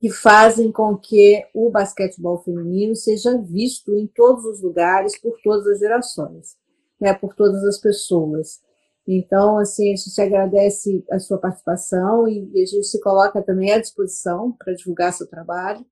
[0.00, 5.66] que fazem com que o basquetebol feminino seja visto em todos os lugares, por todas
[5.66, 6.56] as gerações,
[7.00, 8.60] né, por todas as pessoas.
[9.06, 13.78] Então, assim, a gente agradece a sua participação e a gente se coloca também à
[13.78, 15.86] disposição para divulgar seu trabalho.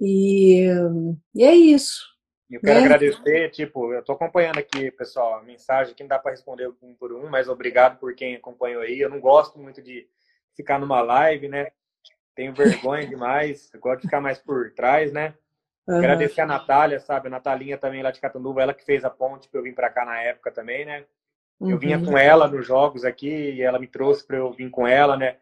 [0.00, 0.66] E,
[1.34, 2.12] e é isso.
[2.50, 2.86] Eu quero né?
[2.86, 6.94] agradecer, tipo, eu estou acompanhando aqui, pessoal, a mensagem que não dá para responder um
[6.94, 8.98] por um, mas obrigado por quem acompanhou aí.
[8.98, 10.06] Eu não gosto muito de
[10.54, 11.70] ficar numa live, né?
[12.34, 15.34] Tenho vergonha demais, eu gosto de ficar mais por trás, né?
[15.86, 15.98] Uhum.
[15.98, 17.26] Agradecer a Natália, sabe?
[17.26, 19.90] A Natalinha também lá de Catanduva, ela que fez a ponte para eu vir para
[19.90, 21.04] cá na época também, né?
[21.60, 21.78] Eu uhum.
[21.78, 25.16] vinha com ela nos jogos aqui e ela me trouxe para eu vir com ela,
[25.16, 25.36] né?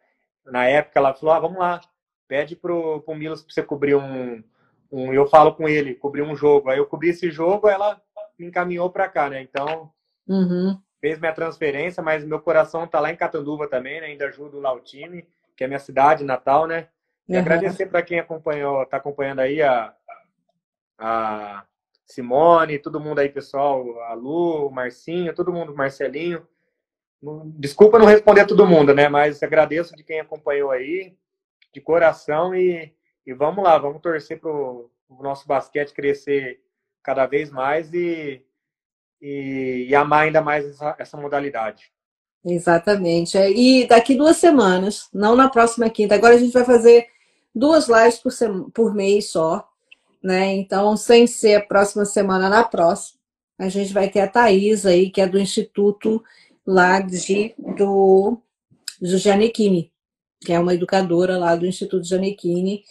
[0.44, 1.80] Na época ela falou: ah, vamos lá,
[2.26, 4.42] pede pro, pro Milos para você cobrir um,
[4.90, 6.70] um, eu falo com ele, cobrir um jogo.
[6.70, 8.00] Aí eu cobri esse jogo, ela
[8.38, 9.40] me encaminhou para cá, né?
[9.42, 9.90] Então,
[10.26, 10.78] uhum.
[11.00, 14.08] fez minha transferência, mas meu coração tá lá em Catanduva também, né?
[14.08, 15.26] Ainda ajudo lá o time,
[15.60, 16.88] que é minha cidade natal, né?
[17.28, 17.40] E uhum.
[17.40, 19.94] agradecer para quem acompanhou, tá acompanhando aí a,
[20.98, 21.66] a
[22.06, 26.48] Simone, todo mundo aí, pessoal, a Lu, o Marcinho, todo mundo, Marcelinho.
[27.58, 29.06] Desculpa não responder a todo mundo, né?
[29.06, 31.14] Mas agradeço de quem acompanhou aí,
[31.74, 32.90] de coração e
[33.26, 34.90] e vamos lá, vamos torcer para o
[35.20, 36.64] nosso basquete crescer
[37.02, 38.42] cada vez mais e,
[39.20, 41.92] e, e amar ainda mais essa, essa modalidade.
[42.44, 43.36] Exatamente.
[43.36, 47.06] É, e daqui duas semanas, não na próxima quinta, agora a gente vai fazer
[47.54, 49.68] duas lives por, por mês só,
[50.22, 50.54] né?
[50.54, 53.20] Então, sem ser a próxima semana, na próxima,
[53.58, 56.22] a gente vai ter a Thais aí, que é do Instituto
[56.66, 58.38] lá de, do,
[59.00, 59.18] do
[60.40, 62.82] que é uma educadora lá do Instituto Janequine,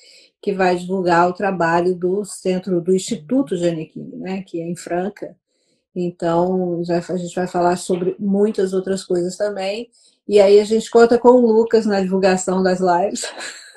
[0.42, 5.36] que vai divulgar o trabalho do centro do Instituto Janequine, né, que é em Franca.
[6.06, 9.90] Então, já, a gente vai falar sobre muitas outras coisas também.
[10.28, 13.26] E aí a gente conta com o Lucas na divulgação das lives.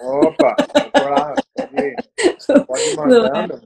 [0.00, 0.54] Opa,
[0.92, 3.62] pode, pode mandando.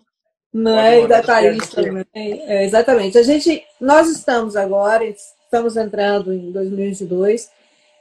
[0.52, 2.06] Não é, não é da Thaís também.
[2.14, 3.18] É, exatamente.
[3.18, 7.50] A gente, nós estamos agora, estamos entrando em 2022.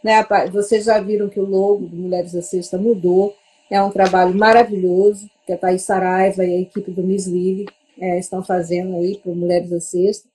[0.03, 0.24] Né?
[0.51, 3.36] Vocês já viram que o logo do Mulheres da Sexta mudou.
[3.72, 7.66] É um trabalho maravilhoso que a Thaís Saraiva e a equipe do Miss Lily
[7.99, 10.30] é, estão fazendo aí para Mulheres da Sexta.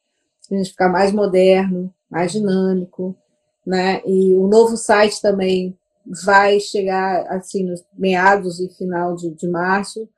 [0.50, 3.16] Gente ficar mais moderno, mais dinâmico,
[3.64, 4.02] né?
[4.04, 5.78] E o novo site também
[6.24, 10.08] vai chegar assim nos meados e final de, de março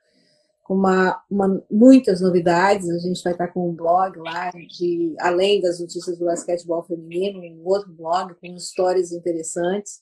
[0.62, 2.88] com uma, uma, muitas novidades.
[2.88, 7.40] A gente vai estar com um blog lá de além das notícias do basquetebol feminino,
[7.40, 10.00] um outro blog com histórias interessantes.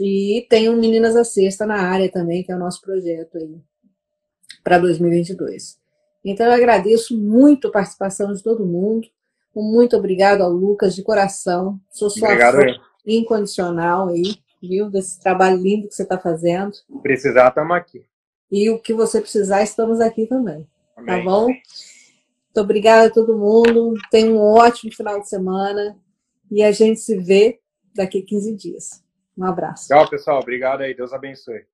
[0.00, 3.60] E tem um Meninas à Sexta na área também, que é o nosso projeto aí
[4.62, 5.78] para 2022.
[6.24, 9.06] Então eu agradeço muito a participação de todo mundo.
[9.62, 11.80] Muito obrigado ao Lucas, de coração.
[11.90, 12.66] Sou sua obrigado, fã
[13.06, 14.90] incondicional aí, viu?
[14.90, 16.72] Desse trabalho lindo que você está fazendo.
[17.02, 18.04] Precisar, estamos aqui.
[18.50, 20.66] E o que você precisar, estamos aqui também.
[20.94, 21.18] Tá Amém.
[21.18, 21.46] Tá bom?
[21.46, 23.94] Muito obrigada a todo mundo.
[24.10, 25.96] Tenha um ótimo final de semana.
[26.50, 27.60] E a gente se vê
[27.94, 29.02] daqui a 15 dias.
[29.36, 29.88] Um abraço.
[29.88, 30.40] Tchau, pessoal.
[30.40, 30.94] Obrigado aí.
[30.94, 31.64] Deus abençoe.